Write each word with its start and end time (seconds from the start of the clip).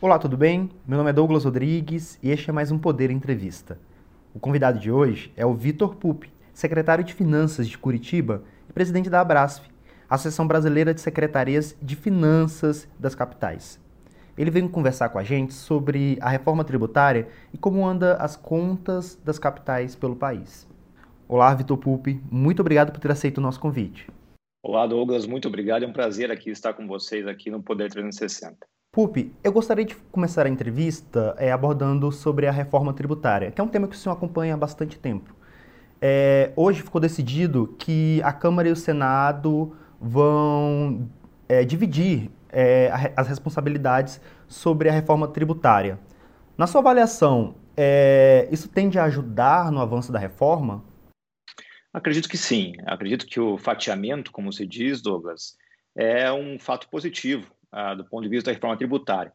Olá, 0.00 0.16
tudo 0.16 0.36
bem? 0.36 0.70
Meu 0.86 0.96
nome 0.96 1.10
é 1.10 1.12
Douglas 1.12 1.44
Rodrigues 1.44 2.20
e 2.22 2.30
este 2.30 2.50
é 2.50 2.52
mais 2.52 2.70
um 2.70 2.78
Poder 2.78 3.10
Entrevista. 3.10 3.80
O 4.32 4.38
convidado 4.38 4.78
de 4.78 4.92
hoje 4.92 5.32
é 5.36 5.44
o 5.44 5.52
Vitor 5.52 5.96
Pupi, 5.96 6.30
secretário 6.52 7.02
de 7.02 7.12
Finanças 7.12 7.66
de 7.66 7.76
Curitiba 7.76 8.44
e 8.70 8.72
presidente 8.72 9.10
da 9.10 9.20
Abrasf, 9.20 9.66
Associação 10.08 10.46
Brasileira 10.46 10.94
de 10.94 11.00
Secretarias 11.00 11.76
de 11.82 11.96
Finanças 11.96 12.86
das 12.96 13.16
Capitais. 13.16 13.80
Ele 14.36 14.52
veio 14.52 14.68
conversar 14.68 15.08
com 15.08 15.18
a 15.18 15.24
gente 15.24 15.52
sobre 15.52 16.16
a 16.20 16.28
reforma 16.28 16.62
tributária 16.62 17.26
e 17.52 17.58
como 17.58 17.84
anda 17.84 18.14
as 18.18 18.36
contas 18.36 19.20
das 19.24 19.36
capitais 19.36 19.96
pelo 19.96 20.14
país. 20.14 20.64
Olá, 21.26 21.52
Vitor 21.56 21.76
Pupi, 21.76 22.22
muito 22.30 22.60
obrigado 22.60 22.92
por 22.92 23.00
ter 23.00 23.10
aceito 23.10 23.38
o 23.38 23.40
nosso 23.40 23.58
convite. 23.58 24.06
Olá, 24.62 24.86
Douglas, 24.86 25.26
muito 25.26 25.48
obrigado. 25.48 25.82
É 25.82 25.88
um 25.88 25.92
prazer 25.92 26.30
aqui 26.30 26.50
estar 26.50 26.72
com 26.72 26.86
vocês 26.86 27.26
aqui 27.26 27.50
no 27.50 27.60
Poder 27.60 27.90
360. 27.90 28.64
Pupi, 28.90 29.34
eu 29.44 29.52
gostaria 29.52 29.84
de 29.84 29.94
começar 29.94 30.46
a 30.46 30.48
entrevista 30.48 31.34
é, 31.38 31.52
abordando 31.52 32.10
sobre 32.10 32.46
a 32.46 32.50
reforma 32.50 32.92
tributária, 32.94 33.50
que 33.50 33.60
é 33.60 33.64
um 33.64 33.68
tema 33.68 33.86
que 33.86 33.94
o 33.94 33.98
senhor 33.98 34.14
acompanha 34.14 34.54
há 34.54 34.56
bastante 34.56 34.98
tempo. 34.98 35.36
É, 36.00 36.52
hoje 36.56 36.82
ficou 36.82 37.00
decidido 37.00 37.76
que 37.78 38.20
a 38.24 38.32
Câmara 38.32 38.68
e 38.68 38.72
o 38.72 38.76
Senado 38.76 39.76
vão 40.00 41.10
é, 41.46 41.64
dividir 41.64 42.30
é, 42.48 43.12
as 43.14 43.28
responsabilidades 43.28 44.20
sobre 44.46 44.88
a 44.88 44.92
reforma 44.92 45.28
tributária. 45.28 45.98
Na 46.56 46.66
sua 46.66 46.80
avaliação, 46.80 47.56
é, 47.76 48.48
isso 48.50 48.68
tende 48.68 48.98
a 48.98 49.04
ajudar 49.04 49.70
no 49.70 49.80
avanço 49.80 50.10
da 50.10 50.18
reforma? 50.18 50.82
Acredito 51.92 52.28
que 52.28 52.38
sim. 52.38 52.72
Acredito 52.86 53.26
que 53.26 53.38
o 53.38 53.58
fatiamento, 53.58 54.32
como 54.32 54.50
se 54.50 54.66
diz, 54.66 55.02
Douglas, 55.02 55.58
é 55.94 56.32
um 56.32 56.58
fato 56.58 56.88
positivo 56.88 57.57
ah, 57.70 57.94
do 57.94 58.04
ponto 58.04 58.22
de 58.22 58.28
vista 58.28 58.50
da 58.50 58.54
reforma 58.54 58.76
tributária, 58.76 59.32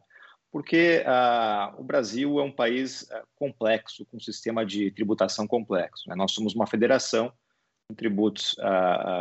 porque 0.50 1.02
ah, 1.06 1.74
o 1.78 1.84
Brasil 1.84 2.38
é 2.38 2.42
um 2.42 2.50
país 2.50 3.10
ah, 3.10 3.22
complexo, 3.36 4.06
com 4.06 4.16
um 4.16 4.20
sistema 4.20 4.64
de 4.64 4.90
tributação 4.90 5.46
complexo. 5.46 6.08
Né? 6.08 6.14
Nós 6.14 6.32
somos 6.32 6.54
uma 6.54 6.66
federação 6.66 7.32
com 7.88 7.94
tributos 7.94 8.56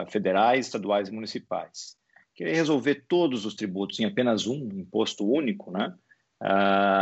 federais, 0.10 0.68
estaduais 0.68 1.10
e 1.10 1.12
municipais. 1.12 1.98
Querer 2.34 2.54
resolver 2.54 3.04
todos 3.10 3.46
os 3.46 3.56
tributos 3.56 4.00
em 4.00 4.06
apenas 4.06 4.48
um 4.48 4.70
imposto 4.74 5.30
único, 5.30 5.70
né? 5.70 5.94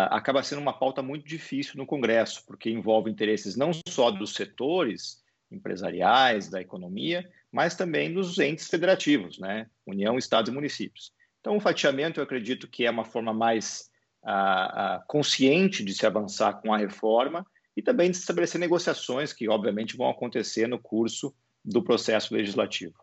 acaba 0.09 0.42
sendo 0.42 0.59
uma 0.59 0.73
pauta 0.73 1.03
muito 1.03 1.28
difícil 1.28 1.78
no 1.78 1.86
Congresso, 1.86 2.44
porque 2.48 2.72
envolve 2.72 3.12
interesses 3.12 3.56
não 3.56 3.72
só 3.88 4.09
dos 4.09 4.34
setores, 4.34 5.22
empresariais, 5.52 6.50
da 6.50 6.59
economia, 6.59 7.30
mas 7.52 7.75
também 7.75 8.14
dos 8.14 8.40
entes 8.40 8.68
federativos, 8.68 9.38
né? 9.38 9.68
União, 9.86 10.18
Estados 10.18 10.50
e 10.50 10.53
municípios. 10.53 11.12
Então, 11.42 11.58
o 11.58 11.59
fatiamento, 11.59 12.20
eu 12.20 12.23
acredito 12.23 12.67
que 12.67 12.86
é 12.86 12.92
uma 12.92 13.03
forma 13.03 13.34
mais 13.34 13.89
ah, 14.23 14.95
ah, 14.95 15.03
consciente 15.08 15.84
de 15.84 15.94
se 15.94 16.06
avançar 16.06 16.61
com 16.61 16.72
a 16.72 16.78
reforma 16.78 17.45
e 17.75 17.81
também 17.81 18.11
de 18.11 18.17
estabelecer 18.17 18.61
negociações 18.61 19.34
que, 19.34 19.50
obviamente, 19.50 19.97
vão 19.97 20.09
acontecer 20.09 20.67
no 20.67 20.80
curso 20.80 21.34
do 21.66 21.84
processo 21.84 22.34
legislativo. 22.34 22.94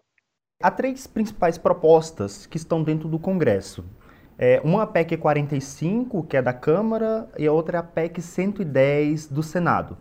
Há 0.62 0.70
três 0.70 1.06
principais 1.06 1.58
propostas 1.58 2.46
que 2.46 2.56
estão 2.56 2.82
dentro 2.82 3.08
do 3.08 3.18
Congresso. 3.18 3.84
É, 4.38 4.60
uma 4.64 4.80
é 4.80 4.84
a 4.84 4.86
PEC 4.86 5.16
45, 5.16 6.24
que 6.24 6.36
é 6.36 6.42
da 6.42 6.52
Câmara, 6.52 7.28
e 7.36 7.46
a 7.46 7.52
outra 7.52 7.78
é 7.78 7.80
a 7.80 7.82
PEC 7.82 8.22
110 8.22 9.26
do 9.26 9.42
Senado. 9.42 9.98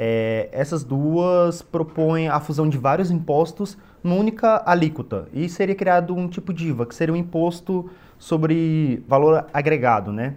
É, 0.00 0.48
essas 0.52 0.84
duas 0.84 1.60
propõem 1.60 2.28
a 2.28 2.38
fusão 2.38 2.68
de 2.68 2.78
vários 2.78 3.10
impostos 3.10 3.76
numa 4.00 4.14
única 4.14 4.62
alíquota 4.64 5.26
e 5.32 5.48
seria 5.48 5.74
criado 5.74 6.14
um 6.14 6.28
tipo 6.28 6.54
de 6.54 6.68
IVA, 6.68 6.86
que 6.86 6.94
seria 6.94 7.12
um 7.12 7.16
imposto 7.16 7.90
sobre 8.16 9.02
valor 9.08 9.46
agregado, 9.52 10.12
né? 10.12 10.36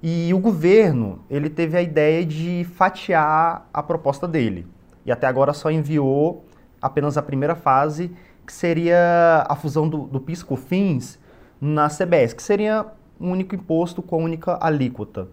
E 0.00 0.32
o 0.32 0.38
governo, 0.38 1.24
ele 1.28 1.50
teve 1.50 1.76
a 1.76 1.82
ideia 1.82 2.24
de 2.24 2.64
fatiar 2.76 3.68
a 3.74 3.82
proposta 3.82 4.28
dele. 4.28 4.64
E 5.04 5.10
até 5.10 5.26
agora 5.26 5.52
só 5.52 5.72
enviou 5.72 6.44
apenas 6.80 7.18
a 7.18 7.22
primeira 7.22 7.56
fase, 7.56 8.12
que 8.46 8.52
seria 8.52 9.44
a 9.48 9.56
fusão 9.56 9.88
do, 9.88 10.04
do 10.04 10.20
PIS/COFINS 10.20 11.18
na 11.60 11.88
CBS, 11.88 12.32
que 12.32 12.42
seria 12.44 12.86
um 13.20 13.32
único 13.32 13.56
imposto 13.56 14.02
com 14.02 14.22
única 14.22 14.56
alíquota. 14.60 15.26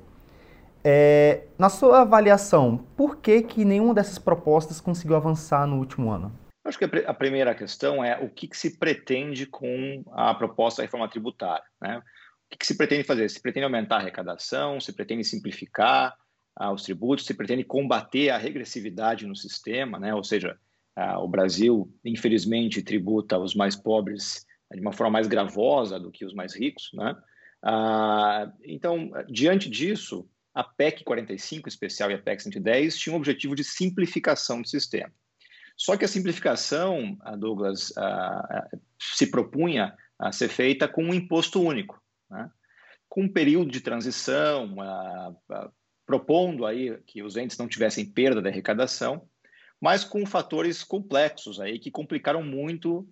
É, 0.90 1.44
na 1.60 1.68
sua 1.68 2.04
avaliação, 2.04 2.78
por 2.96 3.18
que, 3.18 3.42
que 3.42 3.66
nenhuma 3.66 3.94
dessas 3.94 4.18
propostas 4.18 4.80
conseguiu 4.80 5.18
avançar 5.18 5.68
no 5.68 5.80
último 5.80 6.10
ano? 6.10 6.32
Acho 6.64 6.80
que 6.80 6.86
a 6.86 7.14
primeira 7.14 7.54
questão 7.54 8.02
é 8.02 8.18
o 8.24 8.30
que, 8.30 8.48
que 8.48 8.56
se 8.56 8.80
pretende 8.80 9.46
com 9.46 10.02
a 10.14 10.34
proposta 10.34 10.82
da 10.82 10.86
reforma 10.86 11.10
tributária. 11.10 11.66
Né? 11.82 11.98
O 11.98 12.50
que, 12.52 12.60
que, 12.60 12.66
se 12.66 12.78
pretende 12.78 13.04
fazer? 13.04 13.30
Se 13.30 13.42
pretende 13.42 13.66
aumentar 13.66 13.98
a 13.98 14.00
arrecadação, 14.00 14.80
se 14.80 14.94
pretende 14.94 15.26
simplificar 15.26 16.16
ah, 16.56 16.72
os 16.72 16.84
tributos, 16.84 17.26
se 17.26 17.34
pretende 17.34 17.66
combater 17.66 18.30
a 18.30 18.38
regressividade 18.38 19.28
no 19.28 19.36
sistema, 19.36 20.00
né? 20.00 20.16
ou 20.16 20.24
seja, 20.24 20.58
ah, 20.96 21.20
o 21.20 21.28
Brasil, 21.28 21.94
infelizmente, 22.06 22.82
tributa 22.82 23.38
os 23.38 23.54
mais 23.54 23.76
pobres 23.76 24.46
de 24.72 24.80
uma 24.80 24.94
forma 24.94 25.12
mais 25.12 25.28
gravosa 25.28 26.00
do 26.00 26.12
que 26.12 26.24
os 26.24 26.34
mais 26.34 26.56
ricos. 26.56 26.92
Né? 26.94 27.14
Ah, 27.62 28.50
então, 28.64 29.12
diante 29.30 29.70
disso, 29.70 30.26
a 30.58 30.64
PEC 30.64 31.04
45 31.04 31.70
especial 31.70 32.10
e 32.10 32.16
a 32.16 32.18
PEC 32.18 32.42
110 32.42 32.98
tinham 32.98 33.14
o 33.14 33.18
objetivo 33.18 33.56
de 33.56 33.64
simplificação 33.64 34.60
do 34.60 34.68
sistema. 34.68 35.14
Só 35.78 35.96
que 35.96 36.04
a 36.04 36.08
simplificação, 36.08 37.16
a 37.22 37.36
Douglas, 37.36 37.96
a, 37.96 38.68
se 39.00 39.30
propunha 39.30 39.96
a 40.18 40.32
ser 40.32 40.50
feita 40.50 40.88
com 40.88 41.04
um 41.04 41.14
imposto 41.14 41.62
único, 41.62 42.02
né? 42.28 42.50
com 43.08 43.26
um 43.26 43.32
período 43.32 43.70
de 43.70 43.82
transição, 43.82 44.76
propondo 46.08 46.66
aí 46.66 46.98
que 47.06 47.22
os 47.22 47.38
entes 47.38 47.60
não 47.60 47.68
tivessem 47.68 48.04
perda 48.04 48.42
da 48.42 48.50
arrecadação, 48.50 49.30
mas 49.80 50.04
com 50.04 50.26
fatores 50.26 50.84
complexos 50.84 51.60
aí 51.60 51.78
que 51.78 51.92
complicaram 51.92 52.42
muito 52.42 53.08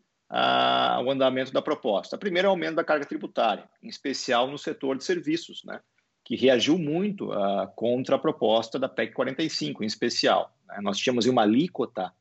o 1.05 1.11
andamento 1.11 1.53
da 1.53 1.61
proposta. 1.61 2.17
Primeiro, 2.17 2.47
o 2.47 2.51
aumento 2.51 2.78
da 2.78 2.84
carga 2.84 3.05
tributária, 3.05 3.69
em 3.84 3.88
especial 3.88 4.50
no 4.50 4.57
setor 4.57 4.97
de 4.97 5.03
serviços, 5.03 5.61
né? 5.63 5.79
Que 6.25 6.36
reagiu 6.36 6.78
muito 6.78 7.31
uh, 7.31 7.68
contra 7.75 8.16
a 8.16 8.19
proposta 8.19 8.80
da 8.80 8.90
PEC 8.90 9.13
45, 9.13 9.84
em 9.84 9.88
especial. 9.88 10.52
Né? 10.68 10.80
Nós 10.81 10.97
tínhamos 10.97 11.28
uma 11.28 11.44
alíquota 11.44 12.12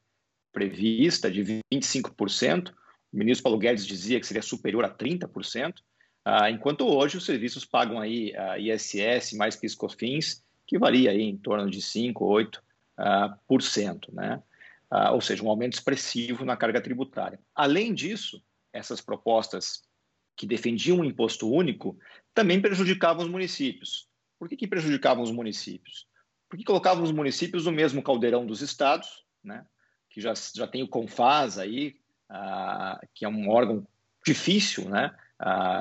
prevista 0.52 1.30
de 1.30 1.42
25%, 1.72 2.68
o 2.68 2.74
ministro 3.16 3.44
Paulo 3.44 3.58
Guedes 3.58 3.86
dizia 3.86 4.20
que 4.20 4.26
seria 4.26 4.42
superior 4.42 4.84
a 4.84 4.90
30%, 4.90 5.70
uh, 5.70 5.82
ah, 6.22 6.50
enquanto 6.50 6.86
hoje 6.86 7.16
os 7.16 7.24
serviços 7.24 7.64
pagam 7.64 7.98
aí 7.98 8.32
uh, 8.32 8.60
ISS 8.60 9.32
mais 9.32 9.56
PIS/COFINS, 9.56 10.44
que 10.66 10.78
varia 10.78 11.10
aí 11.10 11.22
em 11.22 11.36
torno 11.36 11.70
de 11.70 11.80
5 11.80 12.24
ou 12.24 12.36
8%, 12.36 12.58
uh, 12.58 13.38
por 13.48 13.62
cento, 13.62 14.14
né? 14.14 14.42
ou 15.12 15.20
seja, 15.20 15.42
um 15.42 15.50
aumento 15.50 15.72
expressivo 15.72 16.44
na 16.44 16.56
carga 16.56 16.80
tributária. 16.80 17.40
Além 17.52 17.92
disso, 17.92 18.40
essas 18.72 19.00
propostas 19.00 19.82
que 20.36 20.46
defendiam 20.46 20.98
um 20.98 21.04
imposto 21.04 21.50
único 21.50 21.98
também 22.32 22.60
prejudicavam 22.60 23.24
os 23.24 23.30
municípios. 23.30 24.08
Por 24.38 24.48
que, 24.48 24.56
que 24.56 24.66
prejudicavam 24.66 25.22
os 25.22 25.30
municípios? 25.30 26.06
Porque 26.48 26.64
colocavam 26.64 27.02
os 27.02 27.12
municípios 27.12 27.66
no 27.66 27.72
mesmo 27.72 28.02
caldeirão 28.02 28.46
dos 28.46 28.60
estados, 28.60 29.24
né? 29.42 29.64
que 30.10 30.20
já, 30.20 30.32
já 30.54 30.66
tem 30.66 30.82
o 30.82 30.88
CONFAS 30.88 31.58
aí, 31.58 31.96
que 33.14 33.24
é 33.24 33.28
um 33.28 33.48
órgão 33.48 33.86
difícil 34.24 34.88
né? 34.88 35.14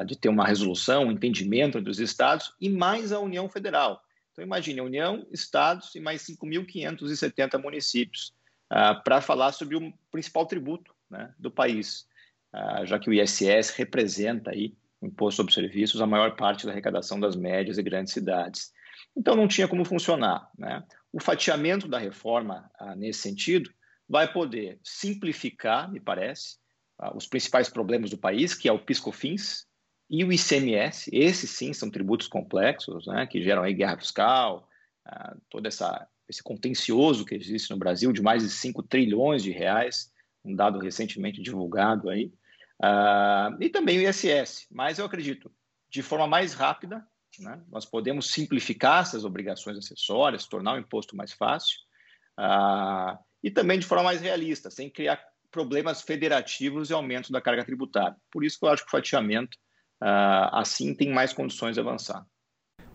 De 0.05 0.17
ter 0.17 0.29
uma 0.29 0.45
resolução, 0.45 1.05
um 1.05 1.11
entendimento 1.11 1.79
dos 1.81 1.99
estados, 1.99 2.53
e 2.59 2.69
mais 2.69 3.11
a 3.11 3.19
União 3.19 3.47
Federal. 3.47 4.03
Então, 4.31 4.43
imagine, 4.43 4.81
União, 4.81 5.27
estados 5.31 5.93
e 5.95 5.99
mais 5.99 6.23
5.570 6.23 7.61
municípios 7.61 8.33
ah, 8.69 8.95
para 8.95 9.21
falar 9.21 9.51
sobre 9.51 9.75
o 9.75 9.94
principal 10.11 10.47
tributo 10.47 10.94
né, 11.09 11.31
do 11.38 11.51
país. 11.51 12.07
Ah, 12.53 12.85
já 12.85 13.00
que 13.00 13.09
o 13.09 13.13
ISS 13.13 13.71
representa 13.71 14.51
aí, 14.51 14.75
Imposto 15.01 15.38
sobre 15.38 15.53
Serviços, 15.53 16.01
a 16.01 16.07
maior 16.07 16.35
parte 16.35 16.65
da 16.65 16.71
arrecadação 16.71 17.19
das 17.19 17.35
médias 17.35 17.77
e 17.77 17.83
grandes 17.83 18.13
cidades. 18.13 18.71
Então 19.17 19.35
não 19.35 19.47
tinha 19.47 19.67
como 19.67 19.83
funcionar. 19.83 20.50
Né? 20.57 20.81
O 21.11 21.19
fatiamento 21.19 21.88
da 21.88 21.97
reforma, 21.97 22.71
ah, 22.79 22.95
nesse 22.95 23.19
sentido, 23.19 23.69
vai 24.07 24.31
poder 24.31 24.79
simplificar, 24.83 25.91
me 25.91 26.00
parece, 26.00 26.57
ah, 26.97 27.15
os 27.15 27.27
principais 27.27 27.69
problemas 27.69 28.11
do 28.11 28.17
país, 28.17 28.53
que 28.53 28.69
é 28.69 28.71
o 28.71 28.79
PiscoFins 28.79 29.65
e 30.09 30.23
o 30.23 30.31
ICMS. 30.31 31.09
Esses 31.11 31.49
sim 31.49 31.73
são 31.73 31.89
tributos 31.89 32.27
complexos, 32.27 33.07
né, 33.07 33.25
que 33.27 33.44
geram 33.44 33.63
aí 33.63 33.73
guerra 33.73 33.97
fiscal, 33.97 34.69
todo 35.49 35.67
essa, 35.67 36.07
esse 36.29 36.41
contencioso 36.41 37.25
que 37.25 37.35
existe 37.35 37.69
no 37.71 37.77
Brasil 37.77 38.13
de 38.13 38.21
mais 38.21 38.44
de 38.44 38.49
5 38.49 38.83
trilhões 38.83 39.44
de 39.44 39.51
reais, 39.51 40.11
um 40.45 40.56
dado 40.56 40.79
recentemente 40.79 41.41
divulgado 41.41 42.09
aí. 42.09 42.31
Uh, 42.83 43.56
e 43.62 43.69
também 43.69 43.97
o 43.97 44.09
ISS, 44.09 44.68
mas 44.69 45.00
eu 45.00 45.06
acredito, 45.06 45.50
de 45.89 46.01
forma 46.01 46.27
mais 46.27 46.53
rápida, 46.53 47.06
né, 47.39 47.62
nós 47.71 47.85
podemos 47.85 48.30
simplificar 48.30 49.03
essas 49.03 49.24
obrigações 49.24 49.77
acessórias, 49.77 50.45
tornar 50.45 50.74
o 50.74 50.80
imposto 50.80 51.15
mais 51.15 51.31
fácil, 51.31 51.77
uh, 52.38 53.18
e 53.41 53.50
também 53.50 53.80
de 53.80 53.85
forma 53.85 54.03
mais 54.03 54.19
realista, 54.19 54.69
sem 54.69 54.89
criar 54.89 55.24
problemas 55.50 56.01
federativos 56.01 56.89
e 56.89 56.94
aumento 56.94 57.31
da 57.31 57.39
carga 57.39 57.63
tributária. 57.63 58.18
Por 58.30 58.44
isso 58.44 58.59
que 58.59 58.65
eu 58.65 58.69
acho 58.69 58.83
que 58.83 58.89
o 58.89 58.91
fatiamento, 58.91 59.57
uh, 60.01 60.51
assim, 60.51 60.94
tem 60.94 61.09
mais 61.09 61.31
condições 61.31 61.75
de 61.75 61.80
avançar. 61.80 62.25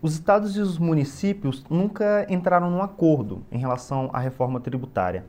Os 0.02 0.12
estados 0.12 0.55
e 0.55 0.61
os 0.61 0.79
municípios 0.79 1.64
nunca 1.64 2.26
entraram 2.29 2.70
num 2.70 2.82
acordo 2.82 3.46
em 3.50 3.58
relação 3.58 4.11
à 4.12 4.20
reforma 4.20 4.61
tributária. 4.61 5.25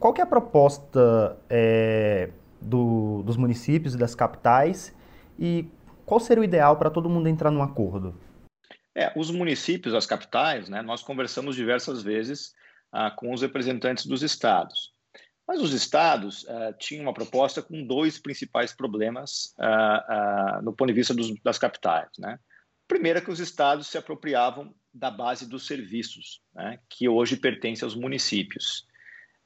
Qual 0.00 0.14
é 0.16 0.22
a 0.22 0.26
proposta 0.26 1.38
é, 1.48 2.30
do, 2.60 3.22
dos 3.22 3.36
municípios 3.36 3.94
e 3.94 3.98
das 3.98 4.14
capitais 4.14 4.94
e 5.38 5.66
qual 6.04 6.20
seria 6.20 6.40
o 6.40 6.44
ideal 6.44 6.76
para 6.76 6.90
todo 6.90 7.08
mundo 7.08 7.28
entrar 7.28 7.50
num 7.50 7.62
acordo? 7.62 8.18
É, 8.94 9.12
os 9.16 9.30
municípios, 9.30 9.94
as 9.94 10.06
capitais, 10.06 10.68
né, 10.68 10.82
nós 10.82 11.02
conversamos 11.02 11.54
diversas 11.54 12.02
vezes 12.02 12.52
ah, 12.92 13.10
com 13.10 13.32
os 13.32 13.42
representantes 13.42 14.06
dos 14.06 14.22
estados. 14.22 14.92
Mas 15.46 15.60
os 15.62 15.72
estados 15.72 16.44
ah, 16.48 16.72
tinham 16.78 17.04
uma 17.04 17.14
proposta 17.14 17.62
com 17.62 17.86
dois 17.86 18.18
principais 18.18 18.72
problemas 18.72 19.54
ah, 19.58 20.04
ah 20.08 20.60
no 20.62 20.72
ponto 20.72 20.88
de 20.88 20.94
vista 20.94 21.14
dos, 21.14 21.32
das 21.42 21.58
capitais. 21.58 22.10
Né? 22.18 22.38
Primeiro 22.88 23.20
é 23.20 23.22
que 23.22 23.30
os 23.30 23.38
estados 23.38 23.86
se 23.86 23.96
apropriavam 23.96 24.74
da 24.92 25.10
base 25.10 25.48
dos 25.48 25.66
serviços, 25.66 26.40
né, 26.52 26.80
que 26.88 27.08
hoje 27.08 27.36
pertence 27.36 27.84
aos 27.84 27.94
municípios. 27.94 28.84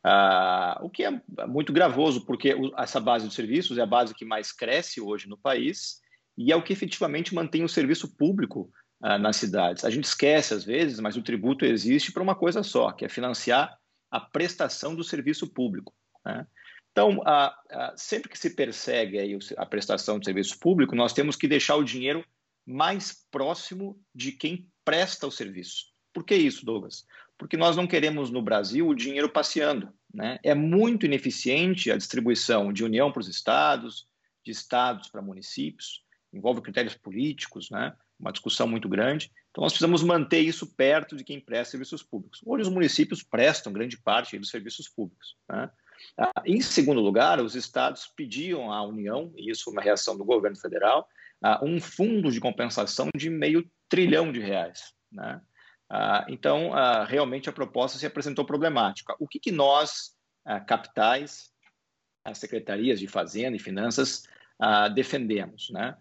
Ah, 0.07 0.79
o 0.83 0.91
que 0.91 1.03
é 1.03 1.23
muito 1.49 1.73
gravoso, 1.73 2.27
porque 2.27 2.55
essa 2.77 3.01
base 3.01 3.25
dos 3.25 3.35
serviços 3.35 3.79
é 3.79 3.81
a 3.81 3.87
base 3.87 4.15
que 4.15 4.25
mais 4.25 4.53
cresce 4.53 5.01
hoje 5.01 5.27
no 5.27 5.39
país 5.39 6.03
e 6.37 6.53
é 6.53 6.57
o 6.57 6.63
que 6.63 6.75
efetivamente 6.75 7.35
mantém 7.35 7.65
o 7.65 7.69
serviço 7.69 8.15
público 8.15 8.71
ah, 9.01 9.17
nas 9.17 9.37
cidades. 9.37 9.83
A 9.83 9.89
gente 9.89 10.05
esquece 10.05 10.53
às 10.53 10.63
vezes, 10.63 11.01
mas 11.01 11.17
o 11.17 11.23
tributo 11.23 11.65
existe 11.65 12.13
para 12.13 12.23
uma 12.23 12.35
coisa 12.35 12.63
só, 12.63 12.93
que 12.93 13.07
é 13.07 13.09
financiar 13.09 13.79
a 14.11 14.21
prestação 14.21 14.95
do 14.95 15.03
serviço 15.03 15.49
público. 15.49 15.95
Né? 16.23 16.47
Então, 16.93 17.23
ah, 17.25 17.57
sempre 17.97 18.29
que 18.29 18.39
se 18.39 18.55
persegue 18.55 19.39
a 19.57 19.65
prestação 19.65 20.19
do 20.19 20.25
serviço 20.25 20.59
público, 20.59 20.95
nós 20.95 21.15
temos 21.15 21.35
que 21.35 21.49
deixar 21.49 21.77
o 21.77 21.85
dinheiro 21.85 22.23
mais 22.67 23.27
próximo 23.31 23.99
de 24.15 24.33
quem 24.33 24.69
presta 24.85 25.27
o 25.27 25.31
serviço. 25.31 25.87
Por 26.13 26.25
que 26.25 26.35
isso, 26.35 26.65
Douglas? 26.65 27.07
Porque 27.39 27.57
nós 27.57 27.77
não 27.77 27.87
queremos 27.87 28.31
no 28.31 28.43
Brasil 28.43 28.89
o 28.89 28.95
dinheiro 28.95 29.29
passeando. 29.29 29.93
Né? 30.13 30.39
É 30.43 30.55
muito 30.55 31.07
ineficiente 31.07 31.91
a 31.91 31.97
distribuição 31.97 32.73
de 32.73 32.85
União 32.85 33.11
para 33.11 33.21
os 33.21 33.29
estados, 33.29 34.07
de 34.45 34.53
estados 34.53 35.09
para 35.09 35.23
municípios, 35.23 36.05
envolve 36.33 36.61
critérios 36.61 36.95
políticos, 36.95 37.71
né? 37.71 37.95
uma 38.19 38.33
discussão 38.33 38.67
muito 38.67 38.89
grande. 38.89 39.31
Então, 39.51 39.63
nós 39.63 39.73
precisamos 39.73 40.03
manter 40.03 40.41
isso 40.41 40.67
perto 40.75 41.17
de 41.17 41.25
quem 41.25 41.41
presta 41.41 41.73
serviços 41.73 42.03
públicos. 42.03 42.41
Hoje, 42.45 42.63
os 42.63 42.69
municípios 42.69 43.23
prestam 43.23 43.73
grande 43.73 43.97
parte 43.97 44.39
dos 44.39 44.51
serviços 44.51 44.89
públicos. 44.89 45.37
Né? 45.49 45.71
Ah, 46.19 46.43
em 46.45 46.61
segundo 46.61 47.01
lugar, 47.01 47.41
os 47.41 47.55
estados 47.55 48.07
pediam 48.17 48.73
à 48.73 48.83
União, 48.83 49.33
e 49.37 49.51
isso 49.51 49.71
uma 49.71 49.83
reação 49.83 50.17
do 50.17 50.25
governo 50.25 50.57
federal, 50.57 51.09
uh, 51.45 51.65
um 51.65 51.81
fundo 51.81 52.31
de 52.31 52.41
compensação 52.41 53.09
de 53.17 53.31
meio 53.31 53.69
trilhão 53.89 54.33
de 54.33 54.41
reais. 54.41 54.93
Né? 55.11 55.41
Uh, 55.95 56.25
então, 56.29 56.71
uh, 56.71 57.05
realmente 57.07 57.49
a 57.49 57.53
proposta 57.53 57.99
se 57.99 58.07
apresentou 58.07 58.45
problemática. 58.45 59.15
O 59.21 59.29
que, 59.29 59.39
que 59.39 59.53
nós, 59.53 60.13
capitais, 60.67 61.53
as 62.25 62.39
secretarias 62.39 62.99
de 62.99 63.07
Fazenda 63.07 63.57
e 63.57 63.61
Finanças, 63.61 64.25
defendemos? 64.95 65.71
Né? 65.71 65.97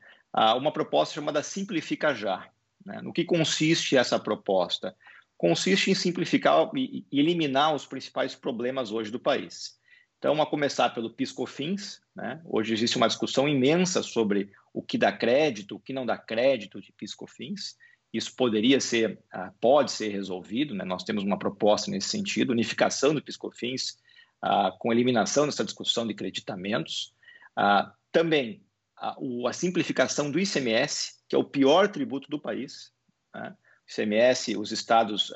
uma 0.58 0.72
proposta 0.72 1.14
chamada 1.14 1.42
Simplifica 1.42 2.14
Já. 2.14 2.50
Né? 2.86 3.02
No 3.02 3.14
que 3.14 3.24
consiste 3.24 3.96
essa 3.96 4.20
proposta? 4.20 4.96
Consiste 5.38 5.92
em 5.92 5.96
simplificar 5.96 6.70
e 6.76 7.06
eliminar 7.12 7.74
os 7.74 7.86
principais 7.86 8.36
problemas 8.36 8.92
hoje 8.92 9.12
do 9.12 9.20
país. 9.20 9.80
Então, 10.18 10.42
a 10.42 10.46
começar 10.46 10.90
pelo 10.90 11.10
PiscoFins, 11.10 12.02
né? 12.16 12.42
hoje 12.46 12.74
existe 12.74 12.98
uma 12.98 13.08
discussão 13.08 13.48
imensa 13.48 14.02
sobre 14.02 14.52
o 14.74 14.82
que 14.82 14.98
dá 14.98 15.12
crédito, 15.12 15.76
o 15.76 15.80
que 15.80 15.94
não 15.94 16.06
dá 16.06 16.18
crédito 16.18 16.82
de 16.82 16.92
PiscoFins. 16.94 17.76
Isso 18.14 18.36
poderia 18.36 18.80
ser, 18.80 19.20
ah, 19.32 19.52
pode 19.60 19.92
ser 19.92 20.10
resolvido, 20.10 20.76
né? 20.76 20.86
nós 20.86 21.04
temos 21.04 21.24
uma 21.24 21.40
proposta 21.40 21.90
nesse 21.90 22.10
sentido, 22.10 22.52
unificação 22.52 23.14
do 23.14 23.24
PiscoFins, 23.24 23.98
uh, 24.44 24.78
com 24.78 24.92
eliminação 24.92 25.48
dessa 25.48 25.66
discussão 25.66 26.06
de 26.06 26.14
creditamentos. 26.14 27.14
Uh, 27.58 27.92
também 28.12 28.62
a, 28.96 29.16
simplificação 29.54 30.30
do 30.30 30.40
ICMS, 30.40 31.16
que 31.28 31.36
é 31.36 31.40
o 31.40 31.44
pior 31.44 31.88
tributo 31.88 32.30
do 32.30 32.40
país. 32.40 32.92
Né? 33.34 33.56
ICMS, 33.90 34.56
os 34.56 34.72
estados 34.72 35.34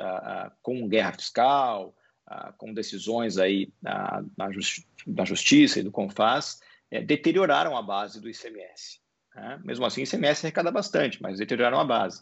com 0.61 0.87
guerra 0.87 1.11
fiscal, 1.11 1.93
ah, 2.25 2.53
com 2.57 2.73
decisões 2.73 3.37
aí 3.37 3.71
da 3.81 5.25
Justiça 5.25 5.79
e 5.79 5.83
do 5.83 5.91
CONFAS, 5.91 6.59
é, 6.91 7.01
deterioraram 7.01 7.75
a 7.75 7.81
base 7.81 8.21
do 8.21 8.29
ICMS. 8.29 8.99
Né? 9.35 9.61
Mesmo 9.63 9.85
assim, 9.85 10.01
o 10.01 10.03
ICMS 10.03 10.45
arrecada 10.45 10.71
bastante, 10.71 11.21
mas 11.21 11.37
deterioraram 11.39 11.79
a 11.79 11.85
base. 11.85 12.21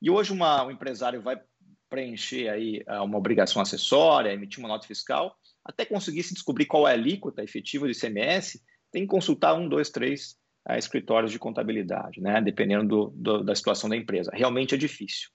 E 0.00 0.10
hoje 0.10 0.32
uma, 0.32 0.64
um 0.64 0.70
empresário 0.70 1.22
vai 1.22 1.40
preencher 1.88 2.48
aí 2.48 2.82
ah, 2.86 3.02
uma 3.02 3.18
obrigação 3.18 3.62
acessória, 3.62 4.32
emitir 4.32 4.58
uma 4.58 4.68
nota 4.68 4.86
fiscal, 4.86 5.36
até 5.64 5.84
conseguir 5.84 6.22
se 6.22 6.34
descobrir 6.34 6.66
qual 6.66 6.86
é 6.86 6.92
a 6.92 6.94
alíquota 6.94 7.42
efetiva 7.42 7.86
do 7.86 7.92
ICMS, 7.92 8.62
tem 8.92 9.02
que 9.02 9.08
consultar 9.08 9.54
um, 9.54 9.68
dois, 9.68 9.90
três 9.90 10.36
uh, 10.68 10.74
escritórios 10.74 11.32
de 11.32 11.38
contabilidade, 11.38 12.20
né? 12.20 12.40
dependendo 12.40 12.86
do, 12.86 13.12
do, 13.16 13.44
da 13.44 13.54
situação 13.54 13.90
da 13.90 13.96
empresa. 13.96 14.30
Realmente 14.32 14.74
é 14.74 14.78
difícil. 14.78 15.28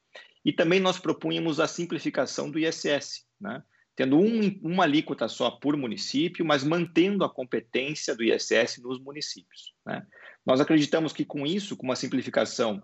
E 0.43 0.51
também 0.51 0.79
nós 0.79 0.97
propunhamos 0.97 1.59
a 1.59 1.67
simplificação 1.67 2.49
do 2.49 2.57
ISS, 2.57 3.25
né? 3.39 3.61
tendo 3.95 4.17
um, 4.17 4.59
uma 4.63 4.83
alíquota 4.83 5.27
só 5.27 5.51
por 5.51 5.75
município, 5.77 6.45
mas 6.45 6.63
mantendo 6.63 7.23
a 7.23 7.29
competência 7.29 8.15
do 8.15 8.23
ISS 8.23 8.81
nos 8.81 8.99
municípios. 8.99 9.73
Né? 9.85 10.05
Nós 10.45 10.59
acreditamos 10.59 11.13
que 11.13 11.25
com 11.25 11.45
isso, 11.45 11.77
com 11.77 11.85
uma 11.85 11.95
simplificação 11.95 12.81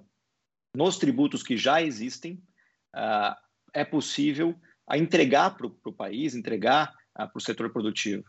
nos 0.77 1.00
tributos 1.00 1.41
que 1.41 1.57
já 1.57 1.81
existem, 1.81 2.33
uh, 2.95 3.35
é 3.74 3.83
possível 3.83 4.53
a 4.88 4.95
entregar 4.95 5.57
para 5.57 5.65
o 5.65 5.91
país, 5.91 6.35
entregar 6.35 6.94
uh, 7.19 7.27
para 7.27 7.31
o 7.35 7.41
setor 7.41 7.71
produtivo. 7.71 8.24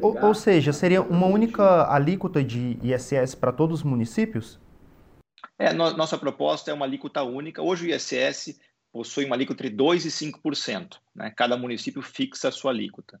Ou, 0.00 0.16
ou, 0.24 0.34
seja, 0.34 0.72
seria 0.72 1.02
uma 1.02 1.26
única 1.26 1.92
alíquota 1.92 2.42
de 2.42 2.78
ISS 2.82 3.34
para 3.34 3.52
todos 3.52 3.80
os 3.80 3.84
municípios? 3.84 4.60
É, 5.58 5.72
no, 5.72 5.96
nossa 5.96 6.16
proposta 6.16 6.70
é 6.70 6.74
uma 6.74 6.86
alíquota 6.86 7.22
única. 7.24 7.60
Hoje 7.60 7.86
o 7.86 7.94
ISS 7.94 8.60
possui 8.92 9.24
uma 9.24 9.34
alíquota 9.34 9.66
entre 9.66 9.76
2% 9.76 10.04
e 10.04 10.32
5%. 10.32 10.98
Né? 11.14 11.32
Cada 11.36 11.56
município 11.56 12.00
fixa 12.00 12.48
a 12.48 12.52
sua 12.52 12.70
alíquota. 12.70 13.20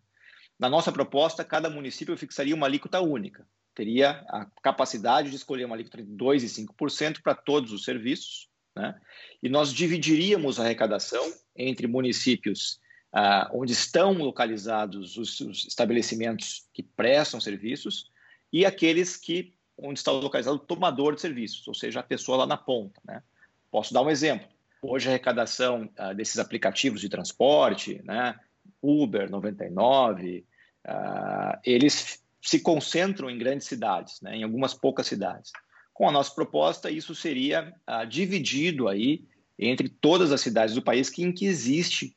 Na 0.58 0.68
nossa 0.68 0.92
proposta, 0.92 1.44
cada 1.44 1.68
município 1.68 2.16
fixaria 2.16 2.54
uma 2.54 2.66
alíquota 2.66 3.00
única. 3.00 3.46
Teria 3.76 4.24
a 4.30 4.46
capacidade 4.62 5.28
de 5.28 5.36
escolher 5.36 5.66
uma 5.66 5.76
alíquota 5.76 6.00
entre 6.00 6.12
2% 6.14 6.42
e 6.42 6.46
5% 6.46 7.20
para 7.22 7.34
todos 7.34 7.72
os 7.72 7.84
serviços. 7.84 8.48
Né? 8.74 8.98
E 9.42 9.50
nós 9.50 9.70
dividiríamos 9.70 10.58
a 10.58 10.64
arrecadação 10.64 11.30
entre 11.54 11.86
municípios 11.86 12.80
ah, 13.12 13.50
onde 13.52 13.74
estão 13.74 14.14
localizados 14.14 15.18
os, 15.18 15.40
os, 15.40 15.66
estabelecimentos 15.66 16.66
que 16.72 16.82
prestam 16.82 17.38
serviços 17.38 18.10
e 18.50 18.64
aqueles 18.64 19.16
que 19.16 19.54
onde 19.76 19.98
está 19.98 20.10
localizado 20.10 20.56
o 20.56 20.60
tomador 20.60 21.14
de 21.14 21.20
serviços, 21.20 21.68
ou 21.68 21.74
seja, 21.74 22.00
a 22.00 22.02
pessoa 22.02 22.38
lá 22.38 22.46
na 22.46 22.56
ponta. 22.56 22.98
Né? 23.04 23.22
Posso 23.70 23.92
dar 23.92 24.00
um 24.00 24.08
exemplo. 24.08 24.48
Hoje 24.80 25.08
a 25.08 25.10
arrecadação 25.10 25.90
uh, 25.98 26.14
desses 26.14 26.38
aplicativos 26.38 27.02
de 27.02 27.10
transporte, 27.10 28.00
né, 28.04 28.38
Uber, 28.80 29.30
99, 29.30 30.46
uh, 30.86 31.58
eles 31.64 32.22
se 32.46 32.60
concentram 32.60 33.28
em 33.28 33.38
grandes 33.38 33.66
cidades, 33.66 34.20
né, 34.22 34.36
em 34.36 34.42
algumas 34.42 34.72
poucas 34.72 35.06
cidades. 35.06 35.50
Com 35.92 36.08
a 36.08 36.12
nossa 36.12 36.34
proposta, 36.34 36.90
isso 36.90 37.14
seria 37.14 37.74
uh, 37.88 38.06
dividido 38.06 38.88
aí 38.88 39.24
entre 39.58 39.88
todas 39.88 40.30
as 40.30 40.40
cidades 40.40 40.74
do 40.74 40.82
país 40.82 41.08
que, 41.08 41.22
em 41.22 41.32
que 41.32 41.46
existe 41.46 42.16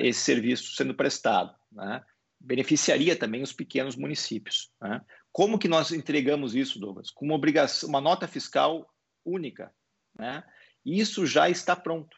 esse 0.00 0.20
serviço 0.20 0.76
sendo 0.76 0.94
prestado. 0.94 1.54
Né? 1.72 2.02
Beneficiaria 2.38 3.16
também 3.16 3.42
os 3.42 3.52
pequenos 3.52 3.96
municípios. 3.96 4.70
Né? 4.80 5.00
Como 5.32 5.58
que 5.58 5.66
nós 5.66 5.90
entregamos 5.90 6.54
isso, 6.54 6.78
Douglas? 6.78 7.10
Com 7.10 7.24
uma 7.24 7.34
obrigação, 7.34 7.88
uma 7.88 8.00
nota 8.00 8.28
fiscal 8.28 8.88
única, 9.24 9.72
né? 10.16 10.44
Isso 10.84 11.26
já 11.26 11.48
está 11.48 11.74
pronto. 11.74 12.16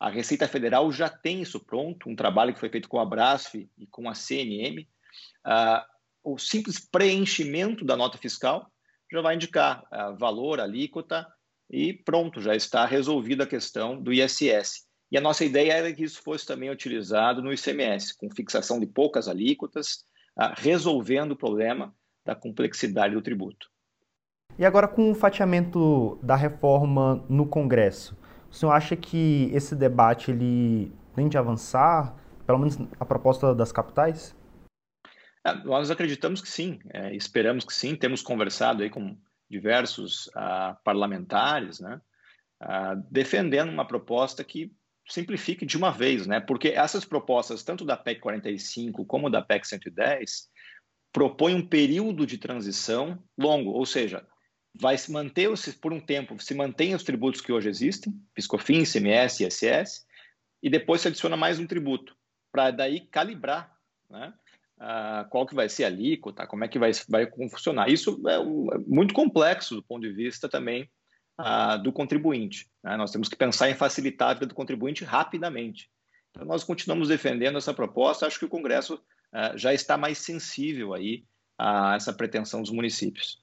A 0.00 0.08
Receita 0.08 0.48
Federal 0.48 0.90
já 0.90 1.08
tem 1.08 1.42
isso 1.42 1.60
pronto, 1.60 2.08
um 2.08 2.16
trabalho 2.16 2.52
que 2.54 2.60
foi 2.60 2.70
feito 2.70 2.88
com 2.88 2.98
a 2.98 3.04
Brasf 3.04 3.54
e 3.54 3.86
com 3.86 4.08
a 4.08 4.14
CNM. 4.14 4.88
Ah, 5.44 5.86
o 6.26 6.38
simples 6.38 6.80
preenchimento 6.80 7.84
da 7.84 7.96
nota 7.96 8.18
fiscal 8.18 8.68
já 9.10 9.22
vai 9.22 9.36
indicar 9.36 9.84
uh, 9.84 10.16
valor, 10.18 10.58
alíquota 10.58 11.24
e 11.70 11.92
pronto, 11.92 12.40
já 12.40 12.56
está 12.56 12.84
resolvida 12.84 13.44
a 13.44 13.46
questão 13.46 14.02
do 14.02 14.12
ISS. 14.12 14.84
E 15.10 15.16
a 15.16 15.20
nossa 15.20 15.44
ideia 15.44 15.72
era 15.72 15.92
que 15.92 16.02
isso 16.02 16.20
fosse 16.20 16.44
também 16.44 16.68
utilizado 16.68 17.40
no 17.40 17.52
ICMS, 17.52 18.16
com 18.16 18.28
fixação 18.28 18.80
de 18.80 18.86
poucas 18.86 19.28
alíquotas, 19.28 20.04
uh, 20.36 20.52
resolvendo 20.56 21.32
o 21.32 21.36
problema 21.36 21.94
da 22.24 22.34
complexidade 22.34 23.14
do 23.14 23.22
tributo. 23.22 23.68
E 24.58 24.64
agora, 24.64 24.88
com 24.88 25.12
o 25.12 25.14
fatiamento 25.14 26.18
da 26.20 26.34
reforma 26.34 27.24
no 27.28 27.46
Congresso, 27.46 28.16
o 28.50 28.54
senhor 28.54 28.72
acha 28.72 28.96
que 28.96 29.48
esse 29.54 29.76
debate 29.76 30.32
ele 30.32 30.92
tende 31.14 31.36
a 31.36 31.40
avançar, 31.40 32.16
pelo 32.44 32.58
menos 32.58 32.76
a 32.98 33.04
proposta 33.04 33.54
das 33.54 33.70
capitais? 33.70 34.34
É, 35.46 35.54
nós 35.64 35.92
acreditamos 35.92 36.42
que 36.42 36.48
sim, 36.48 36.80
é, 36.92 37.14
esperamos 37.14 37.64
que 37.64 37.72
sim. 37.72 37.94
Temos 37.94 38.20
conversado 38.20 38.82
aí 38.82 38.90
com 38.90 39.16
diversos 39.48 40.26
uh, 40.28 40.76
parlamentares, 40.82 41.78
né? 41.78 42.00
Uh, 42.60 43.00
defendendo 43.08 43.68
uma 43.70 43.86
proposta 43.86 44.42
que 44.42 44.72
simplifique 45.08 45.64
de 45.64 45.76
uma 45.76 45.92
vez, 45.92 46.26
né? 46.26 46.40
Porque 46.40 46.70
essas 46.70 47.04
propostas, 47.04 47.62
tanto 47.62 47.84
da 47.84 47.96
PEC 47.96 48.20
45 48.20 49.04
como 49.04 49.30
da 49.30 49.40
PEC 49.40 49.68
110, 49.68 50.48
propõem 51.12 51.54
um 51.54 51.66
período 51.66 52.26
de 52.26 52.38
transição 52.38 53.22
longo, 53.38 53.70
ou 53.70 53.86
seja, 53.86 54.26
vai 54.74 54.98
se 54.98 55.12
manter 55.12 55.48
por 55.80 55.92
um 55.92 56.00
tempo, 56.00 56.42
se 56.42 56.54
mantém 56.54 56.92
os 56.92 57.04
tributos 57.04 57.40
que 57.40 57.52
hoje 57.52 57.68
existem, 57.68 58.12
PiscoFins, 58.34 58.92
CMS, 58.92 59.40
ISS, 59.40 60.04
e 60.60 60.68
depois 60.68 61.02
se 61.02 61.08
adiciona 61.08 61.36
mais 61.36 61.60
um 61.60 61.66
tributo, 61.68 62.16
para 62.50 62.72
daí 62.72 63.00
calibrar, 63.00 63.72
né? 64.10 64.34
Uh, 64.78 65.26
qual 65.30 65.46
que 65.46 65.54
vai 65.54 65.70
ser 65.70 65.84
a 65.84 65.86
alíquota, 65.86 66.46
como 66.46 66.62
é 66.62 66.68
que 66.68 66.78
vai, 66.78 66.90
vai 67.08 67.26
funcionar. 67.50 67.88
Isso 67.88 68.20
é, 68.28 68.38
um, 68.38 68.68
é 68.72 68.78
muito 68.86 69.14
complexo 69.14 69.74
do 69.74 69.82
ponto 69.82 70.02
de 70.02 70.12
vista 70.12 70.50
também 70.50 70.90
uh, 71.40 71.82
do 71.82 71.90
contribuinte. 71.92 72.68
Né? 72.84 72.94
Nós 72.96 73.10
temos 73.10 73.28
que 73.28 73.36
pensar 73.36 73.70
em 73.70 73.74
facilitar 73.74 74.30
a 74.30 74.34
vida 74.34 74.46
do 74.46 74.54
contribuinte 74.54 75.02
rapidamente. 75.02 75.88
Então, 76.30 76.46
nós 76.46 76.62
continuamos 76.62 77.08
defendendo 77.08 77.56
essa 77.56 77.72
proposta. 77.72 78.26
Acho 78.26 78.38
que 78.38 78.44
o 78.44 78.50
Congresso 78.50 78.94
uh, 78.96 79.56
já 79.56 79.72
está 79.72 79.96
mais 79.96 80.18
sensível 80.18 80.92
aí 80.92 81.24
a 81.58 81.94
essa 81.96 82.12
pretensão 82.12 82.60
dos 82.60 82.70
municípios. 82.70 83.42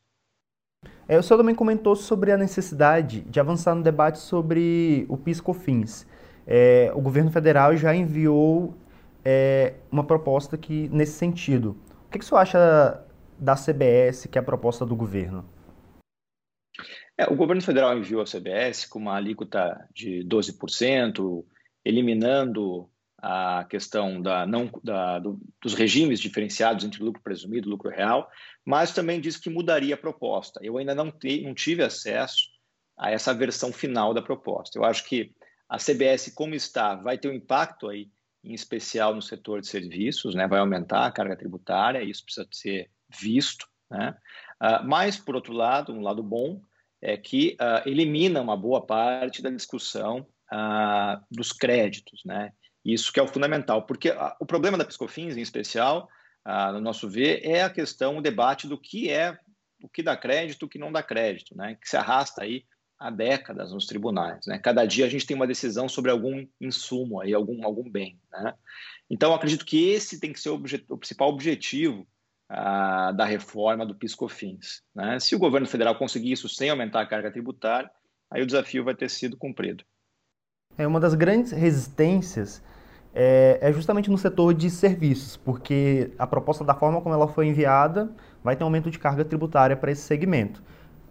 É, 1.07 1.17
o 1.17 1.23
senhor 1.23 1.37
também 1.37 1.55
comentou 1.55 1.95
sobre 1.95 2.31
a 2.31 2.37
necessidade 2.37 3.21
de 3.21 3.39
avançar 3.39 3.73
no 3.73 3.81
debate 3.81 4.19
sobre 4.19 5.05
o 5.09 5.17
PIS/COFINS. 5.17 6.05
É, 6.45 6.91
o 6.93 7.01
governo 7.01 7.31
federal 7.31 7.75
já 7.75 7.95
enviou 7.95 8.75
é, 9.23 9.75
uma 9.91 10.03
proposta 10.03 10.57
que 10.57 10.89
nesse 10.89 11.13
sentido. 11.13 11.77
O 12.07 12.11
que, 12.11 12.19
que 12.19 12.25
senhor 12.25 12.39
acha 12.39 13.03
da 13.39 13.55
CBS, 13.55 14.27
que 14.27 14.37
é 14.37 14.41
a 14.41 14.43
proposta 14.43 14.85
do 14.85 14.95
governo? 14.95 15.47
É, 17.17 17.25
o 17.31 17.35
governo 17.35 17.61
federal 17.61 17.97
enviou 17.97 18.21
a 18.21 18.25
CBS 18.25 18.85
com 18.85 18.99
uma 18.99 19.15
alíquota 19.15 19.87
de 19.93 20.25
12%, 20.25 21.45
eliminando 21.85 22.89
a 23.21 23.65
questão 23.69 24.21
da 24.21 24.45
não, 24.45 24.69
da, 24.83 25.19
do, 25.19 25.39
dos 25.61 25.73
regimes 25.73 26.19
diferenciados 26.19 26.83
entre 26.83 27.01
lucro 27.01 27.21
presumido 27.21 27.67
e 27.67 27.71
lucro 27.71 27.89
real, 27.89 28.29
mas 28.65 28.93
também 28.93 29.21
disse 29.21 29.39
que 29.39 29.49
mudaria 29.49 29.95
a 29.95 29.97
proposta. 29.97 30.59
Eu 30.61 30.77
ainda 30.77 30.93
não, 30.93 31.09
te, 31.09 31.41
não 31.41 31.53
tive 31.53 31.83
acesso 31.83 32.49
a 32.97 33.11
essa 33.11 33.33
versão 33.33 33.71
final 33.71 34.13
da 34.13 34.21
proposta. 34.21 34.77
Eu 34.77 34.83
acho 34.83 35.05
que 35.05 35.33
a 35.69 35.77
CBS, 35.77 36.33
como 36.35 36.53
está, 36.53 36.95
vai 36.95 37.17
ter 37.17 37.29
um 37.29 37.33
impacto 37.33 37.87
aí 37.87 38.09
em 38.43 38.53
especial 38.53 39.15
no 39.15 39.21
setor 39.21 39.61
de 39.61 39.67
serviços, 39.67 40.35
né? 40.35 40.47
vai 40.47 40.59
aumentar 40.59 41.05
a 41.05 41.11
carga 41.11 41.35
tributária, 41.35 42.03
isso 42.03 42.25
precisa 42.25 42.47
ser 42.51 42.89
visto. 43.09 43.67
Né? 43.89 44.15
Uh, 44.61 44.85
mas, 44.85 45.17
por 45.17 45.35
outro 45.35 45.53
lado, 45.53 45.93
um 45.93 46.01
lado 46.01 46.21
bom 46.21 46.61
é 47.01 47.15
que 47.15 47.55
uh, 47.59 47.87
elimina 47.87 48.41
uma 48.41 48.57
boa 48.57 48.85
parte 48.85 49.41
da 49.41 49.49
discussão 49.49 50.27
uh, 50.51 51.23
dos 51.31 51.53
créditos. 51.53 52.21
Né? 52.25 52.51
Isso 52.83 53.13
que 53.13 53.19
é 53.19 53.23
o 53.23 53.27
fundamental, 53.27 53.83
porque 53.83 54.13
o 54.39 54.45
problema 54.45 54.77
da 54.77 54.85
Piscofins, 54.85 55.37
em 55.37 55.41
especial, 55.41 56.09
no 56.73 56.81
nosso 56.81 57.09
ver, 57.09 57.39
é 57.45 57.63
a 57.63 57.69
questão, 57.69 58.17
o 58.17 58.21
debate 58.21 58.67
do 58.67 58.77
que 58.77 59.09
é, 59.09 59.39
o 59.81 59.87
que 59.87 60.03
dá 60.03 60.17
crédito, 60.17 60.63
o 60.63 60.67
que 60.67 60.77
não 60.77 60.91
dá 60.91 61.01
crédito, 61.01 61.55
né? 61.55 61.77
que 61.81 61.87
se 61.87 61.95
arrasta 61.95 62.43
aí 62.43 62.65
há 63.03 63.09
décadas 63.09 63.73
nos 63.73 63.85
tribunais. 63.85 64.47
Né? 64.47 64.57
Cada 64.57 64.85
dia 64.85 65.05
a 65.05 65.09
gente 65.09 65.25
tem 65.25 65.35
uma 65.35 65.45
decisão 65.45 65.89
sobre 65.89 66.09
algum 66.09 66.47
insumo, 66.59 67.19
aí, 67.19 67.33
algum, 67.33 67.65
algum 67.65 67.89
bem. 67.89 68.17
Né? 68.31 68.53
Então, 69.09 69.33
acredito 69.33 69.65
que 69.65 69.89
esse 69.89 70.21
tem 70.21 70.31
que 70.31 70.39
ser 70.39 70.49
o, 70.49 70.63
o 70.89 70.97
principal 70.97 71.27
objetivo 71.27 72.07
ah, 72.47 73.11
da 73.11 73.25
reforma 73.25 73.85
do 73.85 73.93
PiscoFins. 73.93 74.81
Né? 74.95 75.19
Se 75.19 75.35
o 75.35 75.39
governo 75.39 75.67
federal 75.67 75.95
conseguir 75.95 76.31
isso 76.31 76.47
sem 76.47 76.69
aumentar 76.69 77.01
a 77.01 77.05
carga 77.05 77.29
tributária, 77.29 77.91
aí 78.31 78.41
o 78.41 78.45
desafio 78.45 78.85
vai 78.85 78.95
ter 78.95 79.09
sido 79.09 79.35
cumprido. 79.35 79.83
É 80.77 80.87
uma 80.87 80.99
das 80.99 81.13
grandes 81.13 81.51
resistências 81.51 82.63
é, 83.13 83.59
é, 83.61 83.73
justamente 83.73 84.09
no 84.09 84.17
setor 84.17 84.53
de 84.53 84.69
serviços, 84.69 85.35
porque 85.35 86.11
a 86.17 86.25
proposta 86.25 86.63
da 86.63 86.73
forma 86.73 87.01
como 87.01 87.13
ela 87.13 87.27
foi 87.27 87.47
enviada 87.47 88.15
vai 88.41 88.55
ter 88.55 88.63
um 88.63 88.67
aumento 88.67 88.89
de 88.89 88.97
carga 88.97 89.25
tributária 89.25 89.75
para 89.75 89.91
esse 89.91 90.03
segmento 90.03 90.63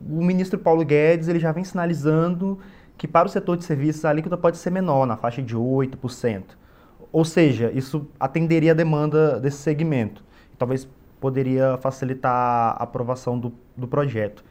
o 0.08 0.22
ministro 0.24 0.58
Paulo 0.58 0.84
Guedes 0.84 1.28
ele 1.28 1.38
já 1.38 1.52
vem 1.52 1.64
sinalizando 1.64 2.58
que 2.96 3.08
para 3.08 3.26
o 3.26 3.30
setor 3.30 3.56
de 3.56 3.64
serviços 3.64 4.04
a 4.04 4.10
alíquota 4.10 4.36
pode 4.36 4.56
ser 4.56 4.70
menor, 4.70 5.06
na 5.06 5.16
faixa 5.16 5.42
de 5.42 5.56
8%. 5.56 6.44
Ou 7.10 7.24
seja, 7.24 7.70
isso 7.72 8.08
atenderia 8.18 8.72
a 8.72 8.74
demanda 8.74 9.38
desse 9.38 9.58
segmento. 9.58 10.24
Talvez 10.58 10.88
poderia 11.20 11.76
facilitar 11.78 12.32
a 12.32 12.82
aprovação 12.82 13.38
do, 13.38 13.52
do 13.76 13.86
projeto. 13.86 14.44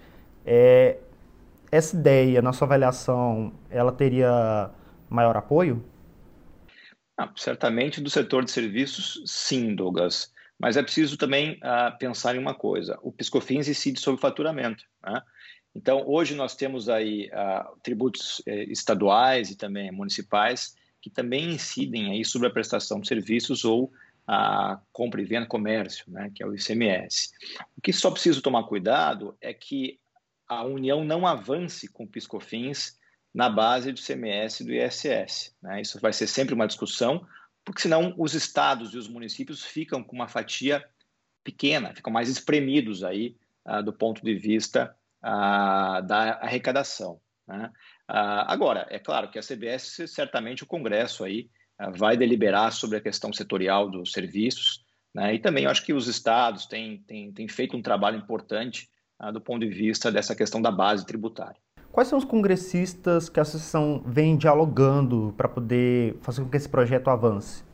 É, 0.46 0.98
essa 1.72 1.96
ideia, 1.96 2.41
na 2.41 2.53
sua 2.53 2.65
avaliação, 2.65 3.53
ela 3.70 3.91
teria 3.91 4.70
maior 5.10 5.36
apoio? 5.36 5.84
Ah, 7.17 7.29
certamente 7.36 8.01
do 8.01 8.10
setor 8.10 8.43
de 8.43 8.51
serviços, 8.51 9.22
sim, 9.25 9.75
Douglas. 9.75 10.34
Mas 10.62 10.77
é 10.77 10.84
preciso 10.84 11.18
também 11.18 11.53
uh, 11.53 11.98
pensar 11.98 12.36
em 12.36 12.39
uma 12.39 12.53
coisa: 12.53 13.00
o 13.01 13.12
Piscofins 13.12 13.68
incide 13.68 14.00
sobre 14.00 14.20
o 14.20 14.22
faturamento. 14.22 14.84
Né? 15.03 15.22
Então, 15.74 16.03
hoje 16.06 16.36
nós 16.36 16.56
temos 16.56 16.88
aí 16.88 17.30
uh, 17.30 17.80
tributos 17.82 18.41
eh, 18.46 18.65
estaduais 18.65 19.50
e 19.50 19.56
também 19.56 19.89
municipais 19.91 20.75
que 21.01 21.10
também 21.10 21.53
incidem 21.53 22.12
aí 22.12 22.24
sobre 22.24 22.48
a 22.48 22.51
prestação 22.51 23.00
de 23.00 23.08
serviços 23.08 23.65
ou 23.65 23.91
a 24.27 24.80
compra 24.94 25.22
e 25.22 25.25
venda 25.25 25.48
comércio, 25.48 26.06
né, 26.08 26.32
que 26.34 26.44
é 26.44 26.46
o 26.46 26.53
ICMS. 26.53 27.32
O 27.75 27.82
que 27.82 27.91
só 27.91 28.12
preciso 28.12 28.41
tomar 28.41 28.63
cuidado 28.65 29.36
é 29.41 29.51
que 29.53 30.00
a 30.48 30.63
União 30.63 31.03
não 31.03 31.25
avance 31.25 31.88
com 31.88 32.06
piscofins 32.06 33.00
na 33.34 33.50
base 33.50 33.91
do 33.91 34.00
ICMS 34.00 34.62
e 34.62 34.65
do 34.65 34.74
ISS. 34.74 35.56
Né? 35.62 35.82
Isso 35.82 36.00
vai 36.00 36.13
ser 36.13 36.27
sempre 36.27 36.53
uma 36.53 36.68
discussão, 36.68 37.25
porque 37.63 37.82
senão 37.82 38.13
os 38.18 38.34
estados 38.34 38.94
e 38.94 38.98
os 38.98 39.08
municípios 39.08 39.63
ficam 39.63 40.03
com 40.03 40.15
uma 40.15 40.27
fatia 40.27 40.84
pequena, 41.44 41.94
ficam 41.94 42.12
mais 42.12 42.30
espremidos 42.30 43.03
aí 43.03 43.36
uh, 43.65 43.84
do 43.84 43.94
ponto 43.94 44.24
de 44.24 44.36
vista 44.36 44.96
ah, 45.22 46.01
da 46.01 46.34
arrecadação. 46.41 47.22
Né? 47.48 47.72
Ah, 48.08 48.51
agora, 48.51 48.88
é 48.89 48.98
claro 48.98 49.30
que 49.30 49.38
a 49.38 49.44
CBS, 49.44 50.03
certamente 50.08 50.63
o 50.63 50.68
Congresso 50.68 51.24
aí 51.24 51.50
ah, 51.77 51.91
vai 51.91 52.18
deliberar 52.18 52.72
sobre 52.72 52.98
a 52.98 53.01
questão 53.01 53.32
setorial 53.32 53.89
dos 53.89 54.12
serviços, 54.12 54.84
né? 55.13 55.36
e 55.36 55.39
também 55.39 55.68
acho 55.68 55.86
que 55.86 55.94
os 55.94 56.08
estados 56.08 56.65
têm, 56.65 57.03
têm, 57.03 57.32
têm 57.32 57.48
feito 57.48 57.77
um 57.77 57.82
trabalho 57.82 58.18
importante 58.18 58.89
do 59.34 59.39
ponto 59.39 59.63
de 59.63 59.72
vista 59.72 60.12
dessa 60.12 60.36
questão 60.36 60.60
da 60.60 60.72
base 60.72 61.06
tributária. 61.06 61.62
Quais 61.91 62.07
são 62.07 62.17
os 62.17 62.24
congressistas 62.24 63.27
que 63.27 63.38
a 63.38 63.41
associação 63.41 64.01
vem 64.05 64.38
dialogando 64.38 65.33
para 65.36 65.50
poder 65.50 66.17
fazer 66.21 66.41
com 66.41 66.50
que 66.50 66.55
esse 66.55 66.69
projeto 66.69 67.10
avance? 67.10 67.65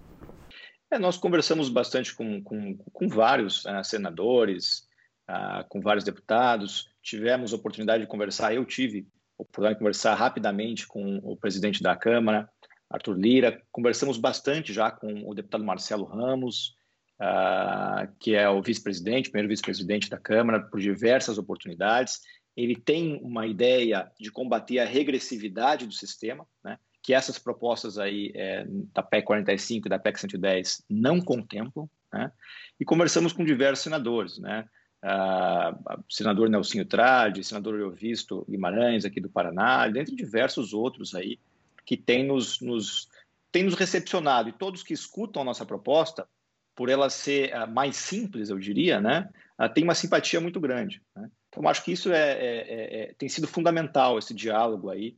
É, 0.92 0.98
nós 0.98 1.18
conversamos 1.18 1.70
bastante 1.70 2.16
com, 2.16 2.42
com, 2.42 2.78
com 2.78 3.08
vários 3.08 3.64
uh, 3.66 3.84
senadores, 3.84 4.88
uh, 5.30 5.68
com 5.70 5.82
vários 5.82 6.04
deputados, 6.04 6.90
tivemos 7.02 7.54
oportunidade 7.54 8.04
de 8.04 8.10
conversar, 8.10 8.56
eu 8.56 8.66
tive 8.66 9.08
oportunidade 9.38 9.76
de 9.76 9.80
conversar 9.80 10.16
rapidamente 10.16 10.88
com 10.88 11.18
o 11.18 11.38
presidente 11.38 11.84
da 11.84 11.96
Câmara, 11.96 12.50
Arthur 12.90 13.18
Lira, 13.18 13.62
conversamos 13.72 14.18
bastante 14.18 14.74
já 14.74 14.90
com 14.90 15.30
o 15.30 15.34
deputado 15.36 15.64
Marcelo 15.64 16.06
Ramos, 16.06 16.74
uh, 17.22 18.12
que 18.20 18.34
é 18.34 18.50
o 18.50 18.64
vice-presidente, 18.64 19.30
primeiro 19.30 19.50
vice-presidente 19.50 20.10
da 20.10 20.18
Câmara, 20.18 20.62
por 20.62 20.80
diversas 20.80 21.38
oportunidades. 21.38 22.22
Ele 22.58 22.76
tem 22.76 23.20
uma 23.22 23.46
ideia 23.46 24.12
de 24.20 24.32
combater 24.32 24.80
a 24.80 24.86
regressividade 24.86 25.86
do 25.86 25.94
sistema, 25.94 26.46
né, 26.64 26.80
que 27.04 27.14
essas 27.14 27.38
propostas 27.38 28.00
aí 28.00 28.32
é, 28.34 28.66
da 28.92 29.04
PEC 29.04 29.26
45 29.26 29.88
e 29.88 29.90
da 29.90 30.00
PEC 30.00 30.20
110 30.20 30.84
não 30.90 31.22
contemplam, 31.22 31.88
né, 32.12 32.32
e 32.80 32.84
conversamos 32.84 33.32
com 33.32 33.46
diversos 33.46 33.84
senadores, 33.84 34.40
né, 34.40 34.66
uh, 35.04 36.04
senador 36.10 36.50
Nelsinho 36.50 36.86
Trade, 36.86 37.44
senador 37.44 37.80
Eovisto 37.80 38.46
Guimarães, 38.50 39.06
aqui 39.06 39.22
do 39.22 39.30
Paraná, 39.30 39.88
dentre 39.88 40.16
diversos 40.16 40.74
outros 40.74 41.14
aí, 41.14 41.40
que 41.86 41.96
têm 41.96 42.26
nos, 42.26 42.60
nos, 42.60 43.08
têm 43.52 43.64
nos 43.64 43.76
recepcionado. 43.76 44.50
E 44.50 44.54
todos 44.54 44.84
que 44.84 44.94
escutam 44.94 45.42
a 45.42 45.46
nossa 45.46 45.66
proposta, 45.66 46.28
por 46.76 46.90
ela 46.90 47.10
ser 47.10 47.54
mais 47.68 47.96
simples, 47.96 48.50
eu 48.50 48.60
diria, 48.60 49.00
né, 49.00 49.30
tem 49.74 49.84
uma 49.84 49.96
simpatia 49.96 50.42
muito 50.42 50.60
grande. 50.60 51.02
Né? 51.16 51.30
Então, 51.58 51.70
acho 51.70 51.84
que 51.84 51.92
isso 51.92 52.12
é, 52.12 52.32
é, 52.32 52.38
é, 52.38 53.02
é, 53.02 53.14
tem 53.18 53.28
sido 53.28 53.48
fundamental, 53.48 54.20
esse 54.20 54.34
diálogo 54.34 54.90
aí, 54.90 55.16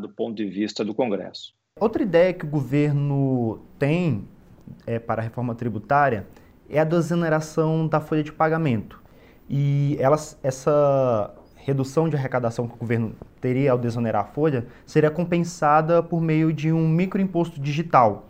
do 0.00 0.08
ponto 0.08 0.34
de 0.34 0.46
vista 0.46 0.82
do 0.82 0.94
Congresso. 0.94 1.54
Outra 1.78 2.02
ideia 2.02 2.32
que 2.32 2.46
o 2.46 2.48
governo 2.48 3.62
tem 3.78 4.26
é, 4.86 4.98
para 4.98 5.20
a 5.20 5.24
reforma 5.24 5.54
tributária 5.54 6.26
é 6.70 6.78
a 6.78 6.84
desoneração 6.84 7.86
da 7.86 8.00
folha 8.00 8.22
de 8.22 8.32
pagamento. 8.32 9.02
E 9.50 9.98
elas, 10.00 10.38
essa 10.42 11.34
redução 11.54 12.08
de 12.08 12.16
arrecadação 12.16 12.66
que 12.66 12.74
o 12.74 12.78
governo 12.78 13.14
teria 13.38 13.72
ao 13.72 13.78
desonerar 13.78 14.22
a 14.22 14.26
folha 14.26 14.66
seria 14.86 15.10
compensada 15.10 16.02
por 16.02 16.18
meio 16.18 16.50
de 16.50 16.72
um 16.72 16.88
microimposto 16.88 17.60
digital, 17.60 18.26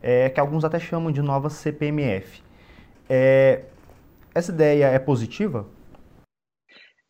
é, 0.00 0.30
que 0.30 0.40
alguns 0.40 0.64
até 0.64 0.78
chamam 0.78 1.12
de 1.12 1.20
nova 1.20 1.50
CPMF. 1.50 2.42
É, 3.06 3.64
essa 4.34 4.50
ideia 4.50 4.86
é 4.86 4.98
positiva? 4.98 5.66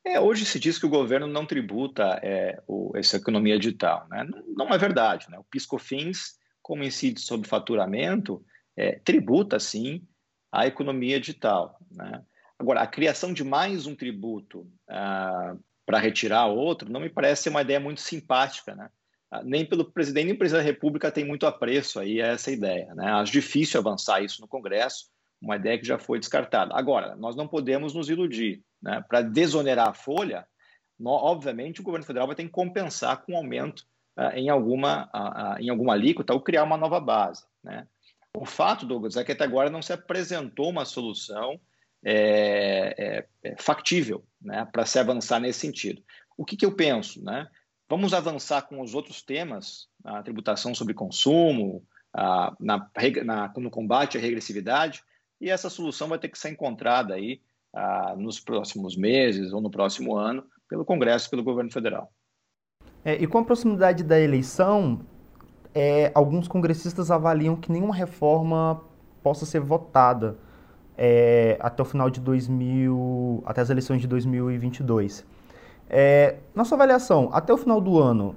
É, 0.06 0.20
hoje 0.20 0.44
se 0.44 0.60
diz 0.60 0.78
que 0.78 0.86
o 0.86 0.90
governo 0.90 1.26
não 1.26 1.44
tributa 1.44 2.20
é, 2.22 2.62
o, 2.64 2.92
essa 2.94 3.16
economia 3.16 3.58
digital. 3.58 4.06
Né? 4.08 4.24
Não, 4.24 4.66
não, 4.66 4.74
é 4.74 4.78
verdade. 4.78 5.28
Né? 5.28 5.36
O 5.36 5.42
PiscoFins, 5.42 6.38
como 6.62 6.84
incide 6.84 7.20
sobre 7.20 7.48
faturamento, 7.48 8.40
é, 8.76 9.00
tributa 9.00 9.58
sim 9.58 10.06
a 10.52 10.64
economia 10.64 11.18
digital. 11.18 11.76
Né? 11.90 12.22
Agora, 12.56 12.82
a 12.82 12.86
criação 12.86 13.32
de 13.32 13.42
mais 13.42 13.84
um 13.84 13.96
tributo 13.96 14.70
ah, 14.88 15.56
para 15.84 15.98
retirar 15.98 16.46
outro 16.46 16.88
não 16.88 17.00
me 17.00 17.10
parece 17.10 17.48
uma 17.48 17.62
ideia 17.62 17.80
muito 17.80 18.00
simpática. 18.00 18.76
Né? 18.76 18.88
Ah, 19.28 19.42
nem 19.42 19.66
pelo 19.66 19.90
presidente 19.90 20.26
nem 20.26 20.34
pelo 20.34 20.38
presidente 20.38 20.64
da 20.64 20.72
República 20.72 21.10
tem 21.10 21.24
muito 21.24 21.46
apreço 21.46 21.98
aí 21.98 22.22
a 22.22 22.28
essa 22.28 22.52
ideia. 22.52 22.94
Né? 22.94 23.10
Acho 23.10 23.32
difícil 23.32 23.80
avançar 23.80 24.22
isso 24.22 24.40
no 24.40 24.46
Congresso, 24.46 25.06
uma 25.42 25.56
ideia 25.56 25.78
que 25.78 25.86
já 25.86 25.98
foi 25.98 26.20
descartada. 26.20 26.72
Agora, 26.76 27.16
nós 27.16 27.34
não 27.34 27.48
podemos 27.48 27.92
nos 27.92 28.08
iludir. 28.08 28.62
Né? 28.86 29.04
Para 29.08 29.20
desonerar 29.20 29.88
a 29.88 29.94
folha, 29.94 30.46
no, 30.96 31.10
obviamente 31.10 31.80
o 31.80 31.84
governo 31.84 32.06
federal 32.06 32.28
vai 32.28 32.36
ter 32.36 32.44
que 32.44 32.50
compensar 32.50 33.24
com 33.24 33.36
aumento 33.36 33.84
uh, 34.16 34.30
em, 34.36 34.48
alguma, 34.48 35.10
uh, 35.12 35.56
uh, 35.56 35.60
em 35.60 35.68
alguma 35.68 35.92
alíquota 35.92 36.32
ou 36.32 36.40
criar 36.40 36.62
uma 36.62 36.76
nova 36.76 37.00
base. 37.00 37.44
Né? 37.64 37.84
O 38.32 38.46
fato, 38.46 38.86
Douglas, 38.86 39.16
é 39.16 39.24
que 39.24 39.32
até 39.32 39.42
agora 39.42 39.68
não 39.68 39.82
se 39.82 39.92
apresentou 39.92 40.70
uma 40.70 40.84
solução 40.84 41.60
é, 42.04 42.94
é, 42.96 43.26
é 43.42 43.56
factível 43.58 44.24
né, 44.40 44.64
para 44.70 44.86
se 44.86 45.00
avançar 45.00 45.40
nesse 45.40 45.58
sentido. 45.58 46.00
O 46.36 46.44
que, 46.44 46.56
que 46.56 46.64
eu 46.64 46.76
penso? 46.76 47.24
Né? 47.24 47.48
Vamos 47.88 48.14
avançar 48.14 48.62
com 48.62 48.80
os 48.80 48.94
outros 48.94 49.20
temas, 49.20 49.88
a 50.04 50.22
tributação 50.22 50.72
sobre 50.76 50.94
consumo, 50.94 51.84
a, 52.14 52.54
na, 52.60 52.88
na, 53.24 53.52
no 53.56 53.70
combate 53.70 54.16
à 54.16 54.20
regressividade, 54.20 55.02
e 55.40 55.50
essa 55.50 55.68
solução 55.68 56.06
vai 56.06 56.20
ter 56.20 56.28
que 56.28 56.38
ser 56.38 56.50
encontrada 56.50 57.14
aí 57.14 57.40
ah, 57.74 58.14
nos 58.16 58.40
próximos 58.40 58.96
meses 58.96 59.52
ou 59.52 59.60
no 59.60 59.70
próximo 59.70 60.16
ano 60.16 60.44
pelo 60.68 60.84
Congresso 60.84 61.28
e 61.28 61.30
pelo 61.30 61.42
governo 61.42 61.70
federal. 61.70 62.10
É, 63.04 63.14
e 63.14 63.26
com 63.26 63.38
a 63.38 63.44
proximidade 63.44 64.02
da 64.02 64.18
eleição, 64.18 65.00
é, 65.74 66.10
alguns 66.14 66.48
congressistas 66.48 67.10
avaliam 67.10 67.54
que 67.54 67.70
nenhuma 67.70 67.94
reforma 67.94 68.82
possa 69.22 69.46
ser 69.46 69.60
votada 69.60 70.36
é, 70.96 71.56
até 71.60 71.82
o 71.82 71.84
final 71.84 72.08
de 72.10 72.20
2000, 72.20 73.42
até 73.46 73.60
as 73.60 73.70
eleições 73.70 74.00
de 74.00 74.08
2022. 74.08 75.24
É, 75.88 76.36
na 76.54 76.64
sua 76.64 76.76
avaliação, 76.76 77.30
até 77.32 77.52
o 77.52 77.56
final 77.56 77.80
do 77.80 77.98
ano, 77.98 78.34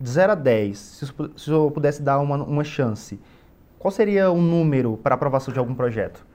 de 0.00 0.08
0 0.08 0.32
a 0.32 0.34
10, 0.34 0.78
se, 0.78 1.06
se 1.36 1.50
eu 1.50 1.70
pudesse 1.70 2.02
dar 2.02 2.18
uma, 2.18 2.36
uma 2.36 2.64
chance, 2.64 3.20
qual 3.78 3.92
seria 3.92 4.30
o 4.30 4.40
número 4.40 4.96
para 4.96 5.14
aprovação 5.14 5.52
de 5.52 5.58
algum 5.58 5.74
projeto? 5.74 6.26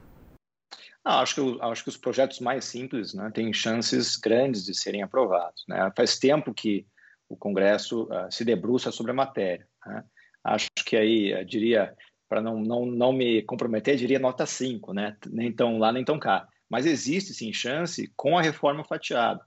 Ah, 1.05 1.19
acho, 1.19 1.35
que, 1.35 1.57
acho 1.61 1.83
que 1.83 1.89
os 1.89 1.97
projetos 1.97 2.39
mais 2.39 2.63
simples 2.63 3.13
né, 3.13 3.29
têm 3.33 3.51
chances 3.51 4.15
grandes 4.15 4.63
de 4.63 4.73
serem 4.73 5.03
aprovados. 5.03 5.65
Né? 5.67 5.91
Faz 5.97 6.17
tempo 6.17 6.53
que 6.53 6.87
o 7.27 7.35
Congresso 7.35 8.03
uh, 8.03 8.31
se 8.31 8.45
debruça 8.45 8.89
sobre 8.89 9.11
a 9.11 9.15
matéria. 9.15 9.67
Né? 9.85 10.03
Acho 10.43 10.69
que 10.85 10.95
aí, 10.95 11.33
uh, 11.33 11.43
diria, 11.43 11.93
para 12.29 12.41
não, 12.41 12.61
não, 12.61 12.85
não 12.85 13.11
me 13.11 13.41
comprometer, 13.41 13.97
diria 13.97 14.17
nota 14.17 14.45
5, 14.45 14.93
né? 14.93 15.17
nem 15.27 15.51
tão 15.51 15.77
lá 15.77 15.91
nem 15.91 16.05
tão 16.05 16.17
cá. 16.17 16.47
Mas 16.69 16.85
existe 16.85 17.33
sim 17.33 17.51
chance 17.51 18.11
com 18.15 18.37
a 18.37 18.41
reforma 18.41 18.83
fatiada. 18.85 19.41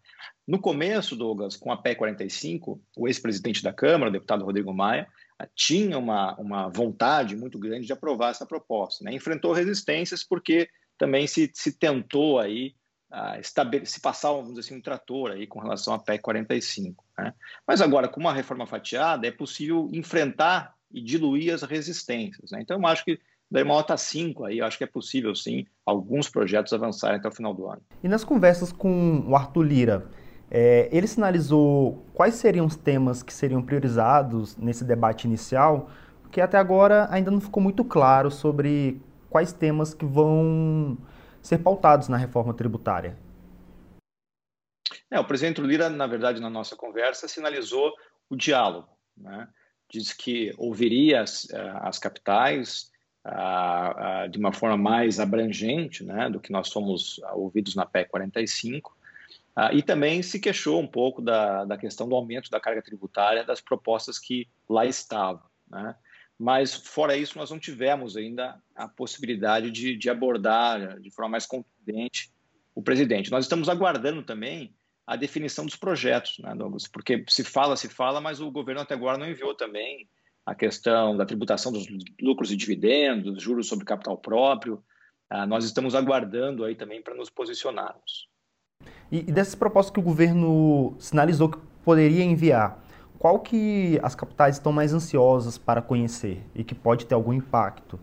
No 0.47 0.61
começo, 0.61 1.17
Douglas, 1.17 1.57
com 1.57 1.73
a 1.73 1.77
PEC 1.77 1.97
45, 1.97 2.81
o 2.97 3.09
ex-presidente 3.09 3.63
da 3.63 3.73
Câmara, 3.73 4.11
o 4.11 4.13
deputado 4.13 4.45
Rodrigo 4.45 4.75
Maia, 4.75 5.09
uh, 5.43 5.49
tinha 5.55 5.99
uma, 5.99 6.35
uma 6.39 6.69
vontade 6.69 7.35
muito 7.35 7.59
grande 7.59 7.87
de 7.87 7.95
aprovar 7.95 8.33
essa 8.33 8.45
proposta. 8.45 9.03
Né? 9.03 9.15
Enfrentou 9.15 9.55
resistências 9.55 10.23
porque 10.23 10.69
também 10.99 11.27
se, 11.27 11.51
se 11.55 11.73
tentou 11.73 12.39
aí 12.39 12.75
uh, 13.13 13.85
se 13.85 14.01
passar 14.01 14.33
vamos 14.33 14.59
assim, 14.59 14.77
um 14.77 14.81
trator 14.81 15.33
aí 15.33 15.47
com 15.47 15.61
relação 15.61 15.95
à 15.95 15.99
PEC 15.99 16.23
45. 16.23 17.05
Né? 17.19 17.33
Mas 17.67 17.81
agora, 17.81 18.09
com 18.09 18.21
uma 18.21 18.33
reforma 18.33 18.67
fatiada, 18.67 19.27
é 19.27 19.31
possível 19.31 19.89
enfrentar 19.93 20.75
e 20.93 21.01
diluir 21.01 21.53
as 21.53 21.63
resistências. 21.63 22.51
Né? 22.51 22.61
Então, 22.63 22.79
eu 22.79 22.87
acho 22.87 23.05
que 23.05 23.19
daí 23.51 23.63
uma 23.63 23.75
nota 23.75 23.97
5 23.97 24.45
aí, 24.45 24.61
acho 24.61 24.79
que 24.79 24.85
é 24.85 24.87
possível 24.87 25.35
sim 25.35 25.67
alguns 25.85 26.29
projetos 26.29 26.73
avançarem 26.73 27.19
até 27.19 27.29
o 27.29 27.33
final 27.33 27.55
do 27.55 27.69
ano. 27.69 27.83
E 28.03 28.09
nas 28.09 28.25
conversas 28.25 28.73
com 28.73 29.25
o 29.27 29.37
Arthur 29.37 29.63
Lira, 29.63 30.11
é, 30.51 30.89
ele 30.93 31.07
sinalizou 31.07 32.05
quais 32.15 32.35
seriam 32.35 32.67
os 32.67 32.77
temas 32.77 33.23
que 33.23 33.33
seriam 33.33 33.63
priorizados 33.63 34.57
nesse 34.57 34.85
debate 34.85 35.27
inicial, 35.27 35.91
porque 36.23 36.41
até 36.41 36.57
agora 36.59 37.09
ainda 37.11 37.31
não 37.31 37.41
ficou 37.41 37.63
muito 37.63 37.85
claro 37.85 38.31
sobre 38.31 39.01
quais 39.37 39.53
temas 39.53 39.93
que 39.93 40.07
vão 40.07 40.97
ser 41.43 41.59
pautados 41.59 42.09
na 42.09 42.17
reforma 42.17 42.55
tributária? 42.55 43.19
É, 45.11 45.21
o 45.21 45.27
presidente 45.27 45.61
Lira, 45.61 45.91
na 45.91 46.07
verdade, 46.07 46.41
na 46.41 46.49
nossa 46.49 46.75
conversa, 46.75 47.29
sinalizou 47.29 47.93
o 48.31 48.35
diálogo. 48.35 48.89
Né? 49.15 49.47
Diz 49.91 50.15
que 50.15 50.55
ouviria 50.57 51.21
as, 51.21 51.51
eh, 51.51 51.73
as 51.83 51.99
capitais 51.99 52.91
a, 53.23 54.23
a, 54.23 54.27
de 54.27 54.39
uma 54.39 54.55
forma 54.55 54.79
mais 54.79 55.21
abrangente 55.21 56.03
né, 56.03 56.31
do 56.31 56.41
que 56.41 56.51
nós 56.51 56.73
fomos 56.73 57.21
ouvidos 57.35 57.75
na 57.75 57.85
PEC 57.85 58.09
45, 58.09 58.97
e 59.73 59.83
também 59.83 60.23
se 60.23 60.41
queixou 60.41 60.81
um 60.81 60.87
pouco 60.87 61.21
da, 61.21 61.67
da 61.67 61.77
questão 61.77 62.09
do 62.09 62.15
aumento 62.15 62.51
da 62.51 62.61
carga 62.61 62.81
tributária 62.81 63.45
das 63.45 63.61
propostas 63.61 64.19
que 64.19 64.49
lá 64.67 64.87
estavam. 64.87 65.43
Né? 65.69 65.95
Mas 66.39 66.75
fora 66.75 67.17
isso 67.17 67.39
nós 67.39 67.51
não 67.51 67.59
tivemos 67.59 68.17
ainda 68.17 68.61
a 68.75 68.87
possibilidade 68.87 69.71
de, 69.71 69.97
de 69.97 70.11
abordar 70.11 71.01
de 71.01 71.11
forma 71.11 71.31
mais 71.31 71.47
contundente 71.47 72.31
o 72.75 72.83
presidente. 72.83 73.31
Nós 73.31 73.45
estamos 73.45 73.69
aguardando 73.69 74.23
também 74.23 74.75
a 75.07 75.17
definição 75.17 75.65
dos 75.65 75.77
projetos, 75.77 76.39
né, 76.41 76.55
Douglas? 76.55 76.87
Porque 76.87 77.25
se 77.29 77.45
fala, 77.45 77.77
se 77.77 77.89
fala, 77.89 78.21
mas 78.21 78.41
o 78.41 78.51
governo 78.51 78.83
até 78.83 78.95
agora 78.95 79.17
não 79.17 79.29
enviou 79.29 79.55
também 79.55 80.09
a 80.45 80.55
questão 80.55 81.17
da 81.17 81.25
tributação 81.25 81.73
dos 81.73 81.87
lucros 82.21 82.53
e 82.53 82.57
dividendos, 82.57 83.43
juros 83.43 83.67
sobre 83.67 83.85
capital 83.85 84.19
próprio. 84.19 84.83
Ah, 85.31 85.47
nós 85.47 85.65
estamos 85.65 85.95
aguardando 85.95 86.65
aí 86.65 86.75
também 86.75 87.03
para 87.03 87.15
nos 87.15 87.31
posicionarmos. 87.31 88.29
E, 89.11 89.19
e 89.19 89.33
dessas 89.33 89.55
propostas 89.55 89.93
que 89.93 90.01
o 90.01 90.03
governo 90.03 90.97
sinalizou 90.99 91.51
que 91.51 91.59
poderia 91.85 92.23
enviar, 92.23 92.85
qual 93.19 93.41
que 93.41 93.99
as 94.03 94.15
capitais 94.15 94.57
estão 94.57 94.73
mais 94.73 94.93
ansiosas 94.93 95.59
para 95.59 95.83
conhecer 95.83 96.43
e 96.55 96.63
que 96.63 96.75
pode 96.75 97.07
ter 97.07 97.15
algum 97.15 97.33
impacto? 97.33 97.99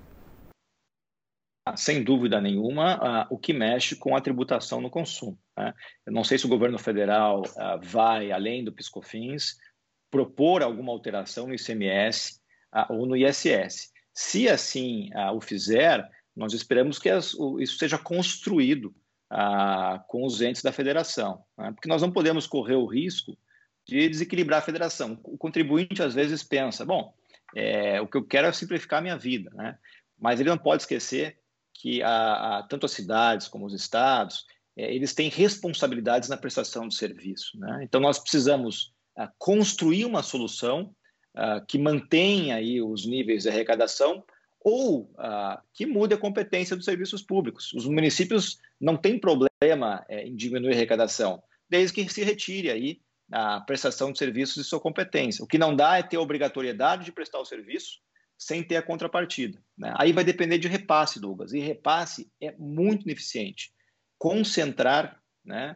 Ah, 1.65 1.77
sem 1.77 2.03
dúvida 2.03 2.41
nenhuma, 2.41 2.97
uh, 2.97 3.27
o 3.29 3.37
que 3.37 3.53
mexe 3.53 3.95
com 3.95 4.17
a 4.17 4.21
tributação 4.21 4.81
no 4.81 4.89
consumo. 4.89 5.39
Né? 5.57 5.73
Eu 6.05 6.11
não 6.11 6.23
sei 6.23 6.37
se 6.37 6.45
o 6.45 6.49
governo 6.49 6.77
federal 6.77 7.41
uh, 7.41 7.79
vai, 7.81 8.31
além 8.31 8.65
do 8.65 8.73
PiscoFins, 8.73 9.55
propor 10.11 10.61
alguma 10.61 10.91
alteração 10.91 11.47
no 11.47 11.55
ICMS 11.55 12.39
ou 12.89 13.05
no 13.05 13.15
ISS. 13.15 13.91
Se 14.13 14.49
assim 14.49 15.09
o 15.33 15.41
fizer, 15.41 16.07
nós 16.35 16.53
esperamos 16.53 16.99
que 16.99 17.09
isso 17.09 17.77
seja 17.79 17.97
construído 17.97 18.93
com 20.07 20.23
os 20.23 20.39
entes 20.41 20.61
da 20.61 20.71
federação, 20.71 21.43
né? 21.57 21.71
porque 21.71 21.89
nós 21.89 22.01
não 22.01 22.11
podemos 22.11 22.45
correr 22.45 22.75
o 22.75 22.85
risco 22.85 23.35
de 23.85 24.07
desequilibrar 24.07 24.59
a 24.59 24.65
federação. 24.65 25.19
O 25.23 25.37
contribuinte 25.37 26.01
às 26.01 26.13
vezes 26.13 26.43
pensa, 26.43 26.85
bom, 26.85 27.13
é, 27.55 27.99
o 28.01 28.07
que 28.07 28.17
eu 28.17 28.23
quero 28.23 28.47
é 28.47 28.51
simplificar 28.51 28.99
a 28.99 29.01
minha 29.01 29.17
vida, 29.17 29.51
né? 29.53 29.77
Mas 30.19 30.39
ele 30.39 30.49
não 30.49 30.57
pode 30.57 30.83
esquecer 30.83 31.37
que 31.73 32.01
a, 32.01 32.59
a, 32.59 32.63
tanto 32.63 32.85
as 32.85 32.91
cidades 32.91 33.47
como 33.47 33.65
os 33.65 33.73
estados, 33.73 34.45
é, 34.75 34.93
eles 34.93 35.13
têm 35.13 35.29
responsabilidades 35.29 36.29
na 36.29 36.37
prestação 36.37 36.87
de 36.87 36.95
serviço, 36.95 37.59
né? 37.59 37.81
Então 37.83 37.99
nós 37.99 38.17
precisamos 38.17 38.93
a, 39.17 39.27
construir 39.37 40.05
uma 40.05 40.23
solução 40.23 40.93
que 41.67 41.79
mantenha 41.79 42.57
aí 42.57 42.79
os 42.79 43.07
níveis 43.07 43.41
de 43.41 43.49
arrecadação 43.49 44.23
ou 44.63 45.11
que 45.73 45.83
mude 45.83 46.13
a 46.13 46.17
competência 46.17 46.75
dos 46.75 46.85
serviços 46.85 47.23
públicos. 47.23 47.73
Os 47.73 47.87
municípios 47.87 48.59
não 48.79 48.95
têm 48.95 49.17
problema 49.19 50.05
é, 50.07 50.27
em 50.27 50.35
diminuir 50.35 50.73
a 50.73 50.75
arrecadação, 50.75 51.41
desde 51.67 51.95
que 51.95 52.13
se 52.13 52.23
retire 52.23 52.69
aí 52.69 53.01
a 53.33 53.59
prestação 53.61 54.11
de 54.11 54.19
serviços 54.19 54.55
de 54.55 54.63
sua 54.63 54.79
competência. 54.79 55.43
O 55.43 55.47
que 55.47 55.57
não 55.57 55.75
dá 55.75 55.97
é 55.97 56.03
ter 56.03 56.17
a 56.17 56.21
obrigatoriedade 56.21 57.05
de 57.05 57.11
prestar 57.11 57.39
o 57.39 57.45
serviço 57.45 57.99
sem 58.37 58.63
ter 58.63 58.75
a 58.75 58.81
contrapartida. 58.81 59.59
Né? 59.77 59.93
Aí 59.97 60.13
vai 60.13 60.23
depender 60.23 60.57
de 60.57 60.67
repasse, 60.67 61.19
Douglas. 61.19 61.53
E 61.53 61.59
repasse 61.59 62.31
é 62.39 62.53
muito 62.57 63.03
ineficiente. 63.03 63.71
Concentrar 64.19 65.19
né, 65.43 65.75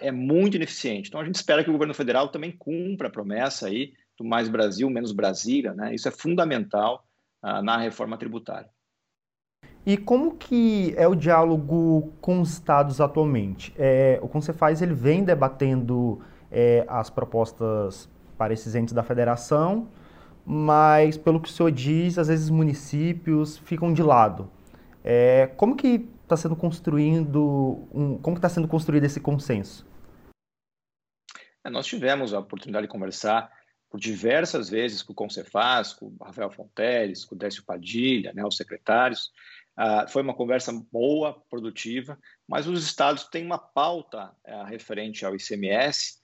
é 0.00 0.10
muito 0.10 0.56
ineficiente. 0.56 1.08
Então 1.08 1.20
a 1.20 1.24
gente 1.24 1.36
espera 1.36 1.64
que 1.64 1.70
o 1.70 1.72
governo 1.72 1.94
federal 1.94 2.28
também 2.28 2.52
cumpra 2.52 3.08
a 3.08 3.10
promessa 3.10 3.68
aí 3.68 3.92
do 4.18 4.24
mais 4.24 4.48
Brasil, 4.48 4.90
menos 4.90 5.12
Brasília. 5.12 5.72
Né? 5.72 5.94
Isso 5.94 6.06
é 6.08 6.10
fundamental 6.10 7.06
uh, 7.42 7.62
na 7.62 7.78
reforma 7.78 8.18
tributária. 8.18 8.68
E 9.86 9.96
como 9.96 10.36
que 10.36 10.94
é 10.96 11.08
o 11.08 11.14
diálogo 11.14 12.12
com 12.20 12.40
os 12.40 12.52
estados 12.52 13.00
atualmente? 13.00 13.72
É, 13.78 14.18
o 14.22 14.28
Concefaz 14.28 14.82
ele 14.82 14.92
vem 14.92 15.24
debatendo 15.24 16.22
é, 16.50 16.84
as 16.88 17.10
propostas 17.10 18.08
para 18.36 18.52
esses 18.52 18.74
entes 18.74 18.94
da 18.94 19.02
federação, 19.02 19.88
mas 20.44 21.16
pelo 21.16 21.40
que 21.40 21.48
o 21.48 21.52
senhor 21.52 21.70
diz, 21.70 22.18
às 22.18 22.28
vezes 22.28 22.50
municípios 22.50 23.58
ficam 23.58 23.92
de 23.92 24.02
lado. 24.02 24.50
É, 25.04 25.46
como 25.56 25.76
que 25.76 26.08
está 26.22 26.36
sendo 26.36 26.56
construindo 26.56 27.86
um, 27.92 28.18
como 28.18 28.36
está 28.36 28.48
sendo 28.48 28.68
construído 28.68 29.04
esse 29.04 29.20
consenso? 29.20 29.86
É, 31.64 31.70
nós 31.70 31.86
tivemos 31.86 32.32
a 32.32 32.38
oportunidade 32.38 32.86
de 32.86 32.92
conversar 32.92 33.50
por 33.90 33.98
diversas 33.98 34.70
vezes 34.70 35.02
com 35.02 35.12
o 35.12 35.16
Concefaz, 35.16 35.92
com 35.92 36.06
o 36.06 36.24
Rafael 36.24 36.50
Fonteles, 36.50 37.24
com 37.24 37.34
o 37.34 37.38
Décio 37.38 37.64
Padilha, 37.64 38.32
né, 38.32 38.44
os 38.44 38.56
secretários. 38.56 39.30
Uh, 39.76 40.08
foi 40.08 40.22
uma 40.22 40.34
conversa 40.34 40.72
boa, 40.92 41.42
produtiva, 41.50 42.18
mas 42.46 42.66
os 42.66 42.84
estados 42.84 43.24
têm 43.24 43.44
uma 43.44 43.58
pauta 43.58 44.30
uh, 44.46 44.64
referente 44.64 45.24
ao 45.24 45.34
ICMS 45.34 46.19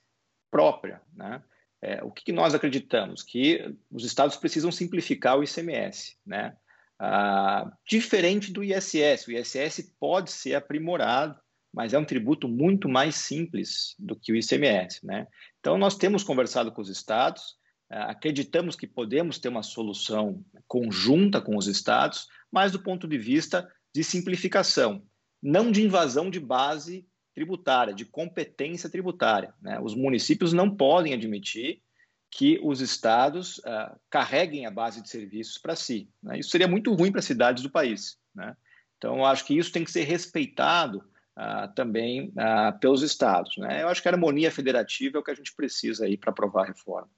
própria. 0.49 1.01
Né? 1.15 1.41
É, 1.81 2.03
o 2.03 2.11
que, 2.11 2.25
que, 2.25 2.31
nós 2.31 2.53
acreditamos? 2.53 3.23
Que 3.23 3.75
os 3.91 4.03
estados 4.03 4.35
precisam 4.35 4.71
simplificar 4.71 5.37
o 5.37 5.43
ICMS. 5.43 6.17
Né? 6.25 6.55
Uh, 6.99 7.71
diferente 7.87 8.51
do 8.51 8.63
ISS, 8.63 9.27
o 9.27 9.31
ISS 9.31 9.93
pode 9.99 10.31
ser 10.31 10.55
aprimorado, 10.55 11.39
mas 11.73 11.93
é 11.93 11.99
um 11.99 12.05
tributo 12.05 12.47
muito 12.47 12.89
mais 12.89 13.15
simples 13.15 13.95
do 13.99 14.15
que 14.15 14.31
o 14.31 14.35
ICMS. 14.35 15.05
Né? 15.05 15.27
Então, 15.59 15.77
nós 15.77 15.95
temos 15.95 16.23
conversado 16.23 16.71
com 16.71 16.81
os 16.81 16.89
estados, 16.89 17.51
uh, 17.91 18.09
acreditamos 18.09 18.75
que 18.75 18.87
podemos 18.87 19.37
ter 19.37 19.49
uma 19.49 19.63
solução 19.63 20.43
conjunta 20.67 21.39
com 21.39 21.55
os 21.55 21.67
estados, 21.67 22.27
mas 22.51 22.71
do 22.71 22.81
ponto 22.81 23.07
de 23.07 23.17
vista 23.17 23.71
de 23.93 24.03
simplificação, 24.03 25.03
não 25.41 25.71
de 25.71 25.83
invasão 25.83 26.29
de 26.29 26.39
base 26.39 27.07
tributária, 27.37 27.93
de 27.93 28.03
competência 28.03 28.89
tributária. 28.89 29.53
Né? 29.61 29.79
Os 29.79 29.93
municípios 29.93 30.53
não 30.53 30.75
podem 30.75 31.13
admitir 31.13 31.83
que 32.31 32.59
os 32.63 32.81
estados 32.81 33.59
uh, 33.59 33.95
carreguem 34.09 34.65
a 34.65 34.71
base 34.71 35.03
de 35.03 35.07
serviços 35.07 35.59
para 35.59 35.75
si. 35.75 36.09
Né? 36.23 36.39
Isso 36.39 36.49
seria 36.49 36.67
muito 36.67 36.91
ruim 36.95 37.11
para 37.11 37.19
as 37.19 37.25
cidades 37.25 37.61
do 37.61 37.69
país. 37.69 38.17
Né? 38.33 38.57
Então, 38.97 39.23
acho 39.23 39.45
que 39.45 39.55
isso 39.55 39.71
tem 39.71 39.83
que 39.83 39.91
ser 39.91 40.01
respeitado 40.01 40.97
uh, 41.37 41.71
também 41.75 42.29
uh, 42.29 42.79
pelos 42.79 43.03
estados. 43.03 43.55
Né? 43.57 43.83
Eu 43.83 43.87
acho 43.89 44.01
que 44.01 44.07
a 44.07 44.11
harmonia 44.11 44.49
federativa 44.49 45.19
é 45.19 45.21
o 45.21 45.23
que 45.23 45.29
a 45.29 45.35
gente 45.35 45.55
precisa 45.55 46.05
aí 46.05 46.17
para 46.17 46.31
aprovar 46.31 46.63
a 46.63 46.67
reforma. 46.67 47.11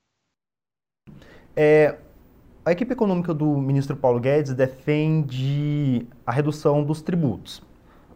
É, 1.55 1.97
a 2.65 2.73
equipe 2.73 2.91
econômica 2.91 3.34
do 3.34 3.55
ministro 3.55 3.95
Paulo 3.95 4.19
Guedes 4.19 4.53
defende 4.53 6.05
a 6.25 6.32
redução 6.34 6.84
dos 6.84 7.01
tributos. 7.01 7.68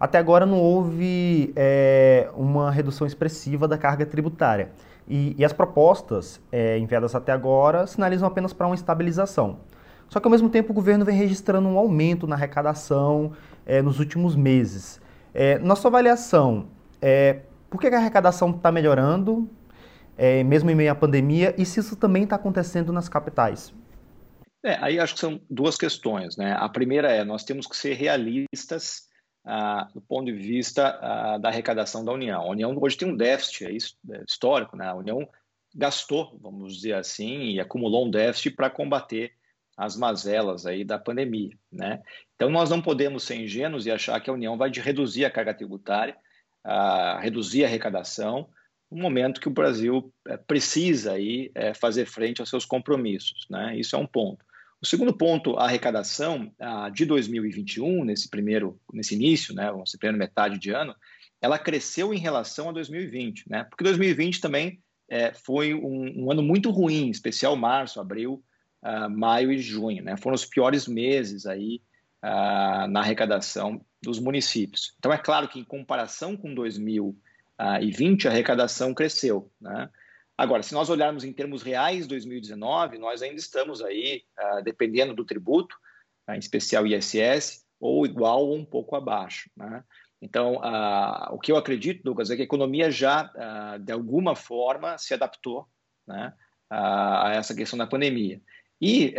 Até 0.04 0.18
agora 0.18 0.46
não 0.46 0.60
houve 0.60 1.54
é, 1.56 2.30
uma 2.36 2.70
redução 2.70 3.08
expressiva 3.08 3.70
da 3.70 3.78
carga 3.78 4.06
tributária. 4.06 4.74
E, 5.08 5.34
e 5.38 5.46
as 5.46 5.54
propostas 5.54 6.42
é, 6.52 6.78
enviadas 6.78 7.16
até 7.16 7.32
agora 7.32 7.88
sinalizam 7.88 8.28
apenas 8.28 8.52
para 8.52 8.68
uma 8.68 8.76
estabilização. 8.76 9.62
Só 10.10 10.20
que 10.20 10.28
ao 10.28 10.32
mesmo 10.32 10.50
tempo 10.50 10.72
o 10.72 10.74
governo 10.74 11.06
vem 11.06 11.16
registrando 11.16 11.70
um 11.70 11.78
aumento 11.78 12.28
na 12.28 12.36
arrecadação 12.36 13.32
é, 13.66 13.82
nos 13.82 13.98
últimos 13.98 14.36
meses. 14.36 15.00
Na 15.62 15.74
sua 15.74 15.88
avaliação, 15.88 16.68
é, 17.02 17.40
por 17.70 17.80
que 17.80 17.88
a 17.88 17.98
arrecadação 17.98 18.50
está 18.50 18.74
melhorando, 18.74 19.50
mesmo 20.46 20.70
em 20.70 20.76
meio 20.76 20.92
à 20.92 20.96
pandemia, 20.96 21.56
e 21.58 21.66
se 21.66 21.80
isso 21.80 21.96
também 21.96 22.24
está 22.24 22.36
acontecendo 22.36 22.92
nas 22.92 23.08
capitais? 23.08 23.74
É, 24.66 24.78
aí 24.82 25.00
acho 25.00 25.14
que 25.14 25.22
são 25.22 25.40
duas 25.50 25.78
questões. 25.78 26.36
Né? 26.36 26.54
A 26.60 26.68
primeira 26.68 27.10
é, 27.10 27.24
nós 27.24 27.46
temos 27.46 27.66
que 27.68 27.78
ser 27.78 27.94
realistas 27.94 29.13
ah, 29.46 29.88
do 29.94 30.02
ponto 30.02 30.26
de 30.26 30.32
vista 30.32 30.98
ah, 31.02 31.38
da 31.38 31.50
arrecadação 31.50 32.04
da 32.04 32.12
União. 32.12 32.42
A 32.42 32.50
União 32.50 32.76
hoje 32.80 32.98
tem 32.98 33.08
um 33.08 33.16
déficit 33.16 33.66
é 33.66 34.16
é 34.16 34.24
histórico, 34.28 34.76
né? 34.76 34.88
A 34.88 34.96
União 34.96 35.28
gastou, 35.76 36.38
vamos 36.42 36.76
dizer 36.76 36.94
assim, 36.94 37.52
e 37.52 37.60
acumulou 37.60 38.06
um 38.06 38.12
déficit 38.12 38.56
para 38.56 38.70
combater 38.70 39.34
as 39.76 39.96
mazelas 39.98 40.68
aí 40.68 40.84
da 40.84 41.00
pandemia, 41.00 41.58
né? 41.72 42.02
Então 42.36 42.50
nós 42.50 42.70
não 42.70 42.82
podemos 42.82 43.24
ser 43.24 43.36
ingênuos 43.36 43.86
e 43.86 43.92
achar 43.92 44.20
que 44.20 44.30
a 44.30 44.34
União 44.34 44.58
vai 44.58 44.70
reduzir 44.70 45.26
a 45.26 45.32
carga 45.32 45.54
tributária, 45.54 46.16
ah, 46.64 47.20
reduzir 47.22 47.64
a 47.64 47.68
arrecadação, 47.68 48.50
no 48.94 49.02
momento 49.02 49.42
que 49.42 49.48
o 49.48 49.52
Brasil 49.52 50.14
eh, 50.28 50.38
precisa 50.38 51.14
aí 51.14 51.52
eh, 51.56 51.74
fazer 51.74 52.06
frente 52.06 52.42
aos 52.42 52.50
seus 52.50 52.64
compromissos, 52.64 53.48
né? 53.50 53.76
Isso 53.76 53.96
é 53.96 54.00
um 54.00 54.06
ponto. 54.06 54.46
O 54.84 54.86
segundo 54.86 55.14
ponto, 55.14 55.56
a 55.58 55.64
arrecadação 55.64 56.52
de 56.92 57.06
2021, 57.06 58.04
nesse 58.04 58.30
primeiro, 58.30 58.78
nesse 58.92 59.16
início, 59.16 59.56
né, 59.56 59.72
nessa 59.72 59.98
primeira 59.98 60.18
metade 60.18 60.60
de 60.60 60.72
ano, 60.72 60.94
ela 61.42 61.58
cresceu 61.58 62.14
em 62.14 62.18
relação 62.18 62.68
a 62.68 62.74
2020, 62.74 63.50
né? 63.50 63.64
Porque 63.64 63.84
2020 63.84 64.42
também 64.42 64.82
é, 65.10 65.34
foi 65.34 65.74
um, 65.74 66.24
um, 66.24 66.32
ano 66.32 66.42
muito 66.42 66.70
ruim, 66.70 67.08
em 67.08 67.10
especial 67.10 67.56
março, 67.56 68.00
abril, 68.00 68.44
uh, 68.82 69.10
maio 69.10 69.54
e 69.54 69.58
junho, 69.58 70.04
né? 70.04 70.18
Foram 70.18 70.36
os 70.36 70.46
piores 70.46 70.86
meses 70.86 71.46
aí 71.46 71.82
uh, 72.22 72.88
na 72.88 73.00
arrecadação 73.00 73.86
dos 74.02 74.20
municípios. 74.20 74.94
Então 75.00 75.14
é 75.14 75.18
claro 75.18 75.48
que 75.48 75.60
em 75.60 75.64
comparação 75.64 76.36
com 76.36 76.54
2020 76.54 78.28
a 78.28 78.32
arrecadação 78.32 78.94
cresceu, 78.94 79.50
né? 79.62 79.90
Agora, 80.38 80.64
se 80.64 80.74
nós 80.74 80.90
olharmos 80.90 81.24
em 81.24 81.32
termos 81.32 81.62
reais 81.62 82.08
2019, 82.08 82.98
nós 82.98 83.22
ainda 83.22 83.38
estamos 83.38 83.82
aí, 83.82 84.24
uh, 84.40 84.64
dependendo 84.64 85.14
do 85.14 85.24
tributo, 85.24 85.76
uh, 86.28 86.34
em 86.34 86.40
especial 86.40 86.88
ISS, 86.88 87.64
ou 87.80 88.06
igual 88.06 88.48
ou 88.48 88.56
um 88.56 88.66
pouco 88.66 88.96
abaixo. 88.96 89.50
Né? 89.56 89.84
Então, 90.22 90.56
uh, 90.56 91.34
o 91.34 91.40
que 91.40 91.52
eu 91.52 91.58
acredito, 91.58 92.04
Douglas, 92.04 92.32
é 92.32 92.36
que 92.36 92.42
a 92.42 92.46
economia 92.46 92.90
já, 92.90 93.32
de 93.80 93.92
alguma 93.92 94.36
forma, 94.36 94.98
se 94.98 95.14
adaptou 95.14 95.68
né, 96.08 96.34
a 96.70 97.34
essa 97.36 97.54
questão 97.54 97.78
da 97.78 97.86
pandemia. 97.86 98.42
E, 98.82 99.14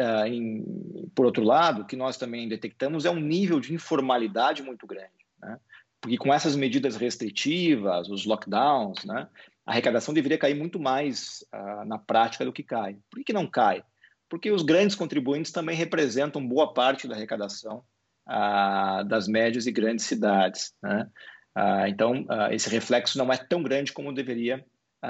por 1.14 1.27
outro 1.27 1.44
lado, 1.44 1.83
o 1.83 1.87
que 1.87 1.94
nós 1.94 2.16
também 2.16 2.48
detectamos 2.48 3.05
é 3.05 3.11
um 3.11 3.20
nível 3.20 3.61
de 3.61 3.74
informalidade 3.74 4.62
muito 4.62 4.87
grande. 4.87 5.12
Né? 5.40 5.59
Porque 6.00 6.18
com 6.18 6.33
essas 6.33 6.57
medidas 6.57 6.96
restritivas, 6.96 8.09
os 8.11 8.27
lockdowns, 8.27 9.05
né, 9.05 9.29
a 9.66 9.72
arrecadação 9.72 10.12
deveria 10.12 10.38
cair 10.38 10.55
muito 10.55 10.79
mais 10.79 11.44
uh, 11.55 11.85
na 11.87 11.98
prática 11.98 12.44
do 12.44 12.53
que 12.53 12.62
cai. 12.62 12.96
Por 13.11 13.18
que, 13.18 13.24
que, 13.24 13.33
não 13.33 13.46
cai? 13.46 13.83
Porque 14.29 14.50
os 14.50 14.62
grandes 14.62 14.94
contribuintes 14.94 15.53
também 15.53 15.77
representam 15.77 16.46
boa 16.46 16.74
parte 16.74 17.09
da 17.09 17.14
arrecadação 17.14 17.83
uh, 18.29 19.05
das 19.05 19.27
médias 19.27 19.66
e 19.66 19.72
grandes 19.72 20.05
cidades. 20.05 20.74
Né? 20.83 21.09
Uh, 21.57 21.87
então, 21.88 22.27
esse 22.50 22.68
reflexo 22.68 23.16
não 23.16 23.33
é 23.33 23.37
tão 23.37 23.62
grande 23.62 23.92
como 23.92 24.12
deveria 24.12 24.64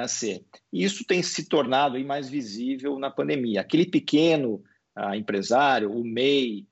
ser. 0.08 0.44
E 0.72 0.82
isso 0.82 1.04
tem 1.06 1.22
se 1.22 1.48
tornado 1.48 1.96
aí 1.96 2.04
mais 2.04 2.28
visível 2.28 2.98
na 2.98 3.10
pandemia. 3.10 3.60
Aquele 3.60 3.86
pequeno 3.86 4.60
empresário, 5.14 5.88
o 5.88 6.04
MEI, 6.04 6.66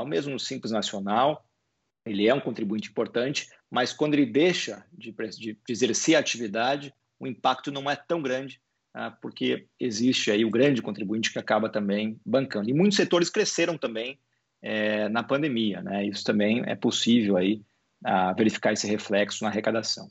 o 0.00 0.04
mesmo 0.04 0.38
Simples 0.38 0.70
Nacional, 0.70 1.44
ele 2.06 2.28
é 2.28 2.32
um 2.32 2.40
contribuinte 2.40 2.88
importante, 2.88 3.48
mas 3.68 3.92
quando 3.92 4.14
ele 4.14 4.26
deixa 4.26 4.86
de, 4.92 5.12
de, 5.12 5.54
de 5.54 5.72
exercer 5.72 6.14
a 6.14 6.20
atividade, 6.20 6.94
o 7.18 7.26
impacto 7.26 7.72
não 7.72 7.90
é 7.90 7.96
tão 7.96 8.22
grande, 8.22 8.60
ah, 8.94 9.10
porque 9.10 9.66
existe 9.78 10.30
aí 10.30 10.44
o 10.44 10.50
grande 10.50 10.82
contribuinte 10.82 11.32
que 11.32 11.38
acaba 11.38 11.68
também 11.68 12.20
bancando. 12.24 12.70
E 12.70 12.72
muitos 12.72 12.96
setores 12.96 13.30
cresceram 13.30 13.76
também 13.76 14.18
é, 14.62 15.08
na 15.08 15.22
pandemia, 15.22 15.82
né? 15.82 16.04
Isso 16.04 16.24
também 16.24 16.62
é 16.66 16.74
possível 16.74 17.36
aí 17.36 17.62
ah, 18.04 18.32
verificar 18.32 18.72
esse 18.72 18.86
reflexo 18.86 19.44
na 19.44 19.50
arrecadação. 19.50 20.08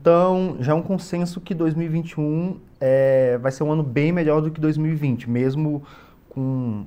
Então, 0.00 0.56
já 0.60 0.72
é 0.72 0.74
um 0.74 0.82
consenso 0.82 1.40
que 1.40 1.54
2021 1.54 2.60
é, 2.80 3.38
vai 3.38 3.52
ser 3.52 3.62
um 3.62 3.72
ano 3.72 3.82
bem 3.82 4.12
melhor 4.12 4.40
do 4.42 4.50
que 4.50 4.60
2020, 4.60 5.30
mesmo 5.30 5.86
com 6.28 6.86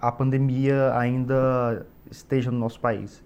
a 0.00 0.10
pandemia 0.10 0.96
ainda 0.96 1.86
esteja 2.10 2.50
no 2.50 2.58
nosso 2.58 2.80
país. 2.80 3.22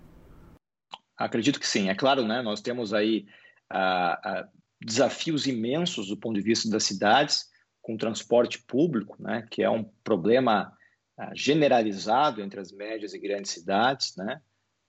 Acredito 1.17 1.61
que 1.61 1.67
sim. 1.67 1.89
É 1.89 1.95
claro, 1.95 2.27
né? 2.27 2.43
Nós 2.43 2.61
temos 2.61 2.93
aí 2.93 3.27
uh, 3.73 4.45
uh, 4.45 4.49
desafios 4.85 5.47
imensos 5.47 6.09
do 6.09 6.17
ponto 6.17 6.37
de 6.37 6.43
vista 6.43 6.69
das 6.69 6.85
cidades, 6.85 7.47
com 7.81 7.97
transporte 7.97 8.63
público, 8.63 9.17
né, 9.21 9.47
que 9.51 9.63
é 9.63 9.69
um 9.69 9.85
problema 10.05 10.73
uh, 11.19 11.31
generalizado 11.35 12.41
entre 12.41 12.61
as 12.61 12.73
médias 12.73 13.13
e 13.13 13.19
grandes 13.19 13.51
cidades, 13.51 14.15
né? 14.17 14.41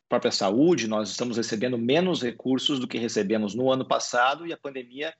A 0.06 0.10
própria 0.14 0.32
saúde, 0.32 0.88
nós 0.88 1.10
estamos 1.10 1.38
recebendo 1.38 1.76
menos 1.76 2.22
recursos 2.22 2.80
do 2.80 2.88
que 2.88 3.00
recebemos 3.00 3.56
no 3.56 3.72
ano 3.72 3.88
passado 3.88 4.46
e 4.46 4.54
a 4.54 4.58
pandemia, 4.58 5.12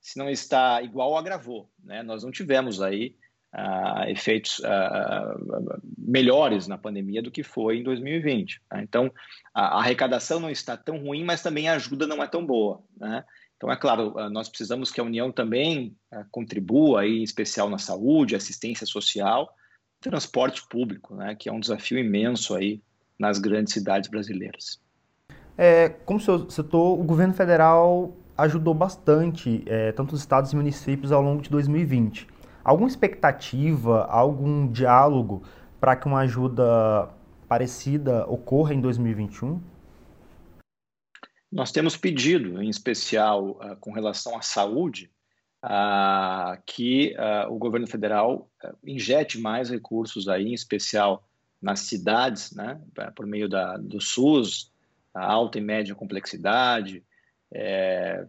se 0.00 0.18
não 0.18 0.28
está 0.28 0.82
igual, 0.82 1.16
agravou, 1.16 1.70
né? 1.84 2.02
Nós 2.02 2.24
não 2.24 2.32
tivemos 2.32 2.82
aí 2.82 3.14
uh, 3.54 4.08
efeitos 4.08 4.58
uh, 4.60 5.80
melhores 5.96 6.66
na 6.66 6.78
pandemia 6.78 7.22
do 7.22 7.30
que 7.30 7.42
foi 7.42 7.78
em 7.78 7.82
2020. 7.82 8.60
Né? 8.72 8.82
Então, 8.82 9.12
a 9.54 9.78
arrecadação 9.78 10.40
não 10.40 10.50
está 10.50 10.76
tão 10.76 10.98
ruim, 10.98 11.24
mas 11.24 11.42
também 11.42 11.68
a 11.68 11.74
ajuda 11.74 12.06
não 12.06 12.22
é 12.22 12.26
tão 12.26 12.44
boa, 12.44 12.82
né? 12.96 13.24
Então, 13.60 13.70
é 13.70 13.76
claro, 13.76 14.18
ah, 14.18 14.30
nós 14.30 14.48
precisamos 14.48 14.90
que 14.90 15.02
a 15.02 15.04
União 15.04 15.30
também 15.30 15.94
ah, 16.10 16.24
contribua, 16.30 17.02
aí, 17.02 17.18
em 17.18 17.22
especial 17.22 17.68
na 17.68 17.76
saúde, 17.76 18.34
assistência 18.34 18.86
social, 18.86 19.54
transporte 20.00 20.66
público, 20.66 21.14
né, 21.14 21.34
que 21.34 21.46
é 21.46 21.52
um 21.52 21.60
desafio 21.60 21.98
imenso 21.98 22.54
aí 22.54 22.80
nas 23.18 23.38
grandes 23.38 23.74
cidades 23.74 24.08
brasileiras. 24.08 24.80
É, 25.58 25.90
como 25.90 26.18
o 26.18 26.22
senhor 26.22 26.50
citou, 26.50 26.98
o 26.98 27.04
governo 27.04 27.34
federal 27.34 28.16
ajudou 28.38 28.72
bastante 28.72 29.62
é, 29.66 29.92
tanto 29.92 30.14
os 30.14 30.20
estados 30.20 30.54
e 30.54 30.56
municípios 30.56 31.12
ao 31.12 31.20
longo 31.20 31.42
de 31.42 31.50
2020. 31.50 32.26
Alguma 32.64 32.88
expectativa, 32.88 34.06
algum 34.06 34.72
diálogo 34.72 35.42
para 35.78 35.94
que 35.96 36.06
uma 36.06 36.20
ajuda 36.20 37.10
parecida 37.46 38.24
ocorra 38.26 38.72
em 38.72 38.80
2021? 38.80 39.60
Nós 41.50 41.72
temos 41.72 41.96
pedido, 41.96 42.62
em 42.62 42.68
especial 42.68 43.50
uh, 43.50 43.76
com 43.80 43.92
relação 43.92 44.36
à 44.36 44.42
saúde, 44.42 45.10
ah, 45.62 46.58
que 46.64 47.14
ah, 47.18 47.46
o 47.50 47.58
governo 47.58 47.86
federal 47.86 48.50
injete 48.82 49.38
mais 49.38 49.68
recursos 49.68 50.26
aí, 50.26 50.46
em 50.46 50.54
especial 50.54 51.28
nas 51.60 51.80
cidades, 51.80 52.52
né, 52.52 52.80
por 53.14 53.26
meio 53.26 53.46
da, 53.46 53.76
do 53.76 54.00
SUS, 54.00 54.72
alta 55.12 55.58
e 55.58 55.60
média 55.60 55.94
complexidade, 55.94 57.04
é, 57.52 58.26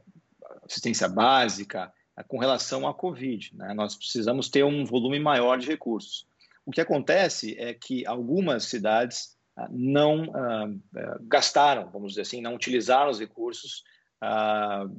assistência 0.65 1.07
básica, 1.07 1.93
com 2.27 2.38
relação 2.38 2.86
à 2.86 2.93
Covid. 2.93 3.55
Né? 3.55 3.73
Nós 3.73 3.95
precisamos 3.95 4.49
ter 4.49 4.65
um 4.65 4.84
volume 4.84 5.19
maior 5.19 5.57
de 5.57 5.67
recursos. 5.67 6.27
O 6.65 6.71
que 6.71 6.81
acontece 6.81 7.55
é 7.57 7.73
que 7.73 8.05
algumas 8.05 8.65
cidades 8.65 9.38
não 9.69 10.23
uh, 10.23 10.81
gastaram, 11.21 11.89
vamos 11.89 12.11
dizer 12.11 12.21
assim, 12.21 12.41
não 12.41 12.55
utilizaram 12.55 13.09
os 13.09 13.19
recursos 13.19 13.83
uh, 14.23 14.89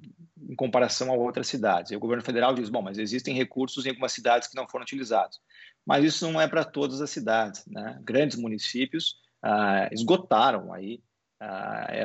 em 0.48 0.54
comparação 0.54 1.10
a 1.10 1.16
outras 1.16 1.46
cidades. 1.46 1.90
E 1.90 1.96
o 1.96 2.00
governo 2.00 2.24
federal 2.24 2.54
diz, 2.54 2.68
bom, 2.68 2.82
mas 2.82 2.98
existem 2.98 3.34
recursos 3.34 3.86
em 3.86 3.90
algumas 3.90 4.12
cidades 4.12 4.48
que 4.48 4.56
não 4.56 4.68
foram 4.68 4.84
utilizados. 4.84 5.40
Mas 5.86 6.04
isso 6.04 6.30
não 6.30 6.40
é 6.40 6.46
para 6.46 6.64
todas 6.64 7.00
as 7.00 7.10
cidades. 7.10 7.64
Né? 7.66 7.98
Grandes 8.02 8.36
municípios 8.36 9.16
esgotaram 9.90 10.72
aí 10.72 11.02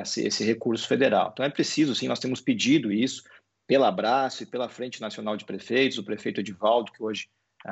esse, 0.01 0.25
esse 0.25 0.43
recurso 0.43 0.87
federal. 0.87 1.29
Então 1.31 1.45
é 1.45 1.49
preciso, 1.49 1.93
sim, 1.93 2.07
nós 2.07 2.17
temos 2.17 2.41
pedido 2.41 2.91
isso 2.91 3.21
pela 3.67 3.89
Abraço 3.89 4.41
e 4.41 4.45
pela 4.47 4.67
Frente 4.67 4.99
Nacional 4.99 5.37
de 5.37 5.45
Prefeitos, 5.45 5.99
o 5.99 6.03
prefeito 6.03 6.39
Edivaldo, 6.39 6.91
que 6.91 7.03
hoje 7.03 7.27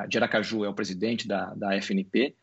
de 0.08 0.18
Aracaju 0.18 0.64
é 0.64 0.68
o 0.68 0.74
presidente 0.74 1.26
da, 1.26 1.54
da 1.54 1.74
FNP, 1.76 2.36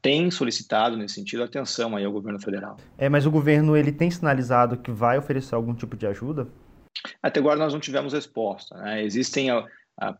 tem 0.00 0.30
solicitado 0.30 0.96
nesse 0.96 1.14
sentido 1.14 1.42
atenção 1.42 1.96
aí 1.96 2.04
ao 2.04 2.12
governo 2.12 2.40
federal. 2.40 2.76
É, 2.96 3.08
mas 3.08 3.26
o 3.26 3.30
governo 3.30 3.76
ele 3.76 3.92
tem 3.92 4.10
sinalizado 4.10 4.78
que 4.78 4.90
vai 4.90 5.18
oferecer 5.18 5.54
algum 5.54 5.74
tipo 5.74 5.96
de 5.96 6.06
ajuda? 6.06 6.48
Até 7.22 7.40
agora 7.40 7.58
nós 7.58 7.72
não 7.72 7.80
tivemos 7.80 8.12
resposta. 8.12 8.76
Né? 8.76 9.04
Existem 9.04 9.52
uh, 9.52 9.64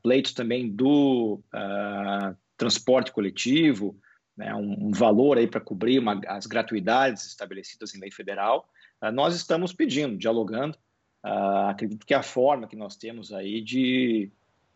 pleitos 0.03 0.33
também 0.33 0.69
do 0.69 1.41
uh, 1.55 2.37
transporte 2.57 3.13
coletivo, 3.13 3.97
né? 4.37 4.55
um, 4.55 4.89
um, 4.89 4.91
valor 4.91 5.39
aí 5.39 5.47
para 5.47 5.61
cobrir 5.61 5.99
uma, 5.99 6.21
as 6.27 6.47
gratuidades 6.47 7.25
estabelecidas 7.27 7.95
em 7.95 8.01
lei 8.01 8.11
federal. 8.11 8.69
Uh, 9.03 9.13
nós 9.13 9.35
estamos 9.37 9.73
pedindo, 9.73 10.17
dialogando. 10.17 10.77
acredito 11.69 12.05
que 12.05 12.13
é 12.13 12.17
a 12.17 12.23
forma 12.23 12.67
que 12.67 12.77
nós 12.77 12.97
temos 12.97 13.33
aí 13.33 13.61
de, 13.61 14.31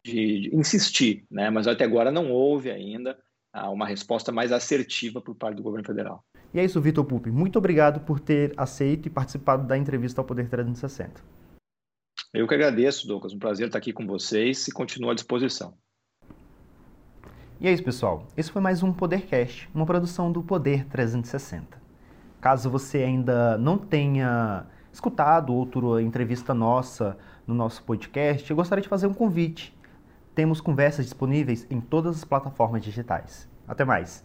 de, 0.04 0.42
de 0.42 0.56
insistir, 0.56 1.26
né? 1.28 1.50
mas 1.50 1.66
até 1.66 1.84
agora 1.84 2.12
não 2.12 2.30
houve 2.30 2.70
ainda 2.70 3.18
uma 3.54 3.86
resposta 3.86 4.30
mais 4.30 4.52
assertiva 4.52 5.20
por 5.20 5.34
parte 5.34 5.56
do 5.56 5.62
governo 5.62 5.86
federal. 5.86 6.24
E 6.52 6.60
é 6.60 6.64
isso, 6.64 6.80
Vitor 6.80 7.04
Pupi. 7.04 7.30
Muito 7.30 7.58
obrigado 7.58 8.00
por 8.00 8.20
ter 8.20 8.54
aceito 8.56 9.06
e 9.06 9.10
participado 9.10 9.66
da 9.66 9.76
entrevista 9.76 10.20
ao 10.20 10.24
Poder 10.24 10.48
360. 10.48 11.22
Eu 12.32 12.46
que 12.46 12.54
agradeço, 12.54 13.06
Douglas. 13.06 13.32
Um 13.32 13.38
prazer 13.38 13.66
estar 13.66 13.78
aqui 13.78 13.92
com 13.92 14.06
vocês 14.06 14.66
e 14.68 14.72
continuo 14.72 15.10
à 15.10 15.14
disposição. 15.14 15.74
E 17.60 17.66
é 17.66 17.72
isso, 17.72 17.82
pessoal. 17.82 18.26
Esse 18.36 18.52
foi 18.52 18.62
mais 18.62 18.82
um 18.82 18.92
Podercast, 18.92 19.68
uma 19.74 19.84
produção 19.84 20.30
do 20.30 20.42
Poder 20.42 20.84
360. 20.86 21.80
Caso 22.40 22.70
você 22.70 22.98
ainda 22.98 23.58
não 23.58 23.76
tenha 23.76 24.66
escutado 24.92 25.52
outra 25.52 26.02
entrevista 26.02 26.54
nossa 26.54 27.18
no 27.46 27.54
nosso 27.54 27.82
podcast, 27.82 28.48
eu 28.48 28.56
gostaria 28.56 28.82
de 28.82 28.88
fazer 28.88 29.06
um 29.06 29.14
convite 29.14 29.74
temos 30.38 30.60
conversas 30.60 31.04
disponíveis 31.04 31.66
em 31.68 31.80
todas 31.80 32.18
as 32.18 32.24
plataformas 32.24 32.84
digitais. 32.84 33.48
Até 33.66 33.84
mais! 33.84 34.22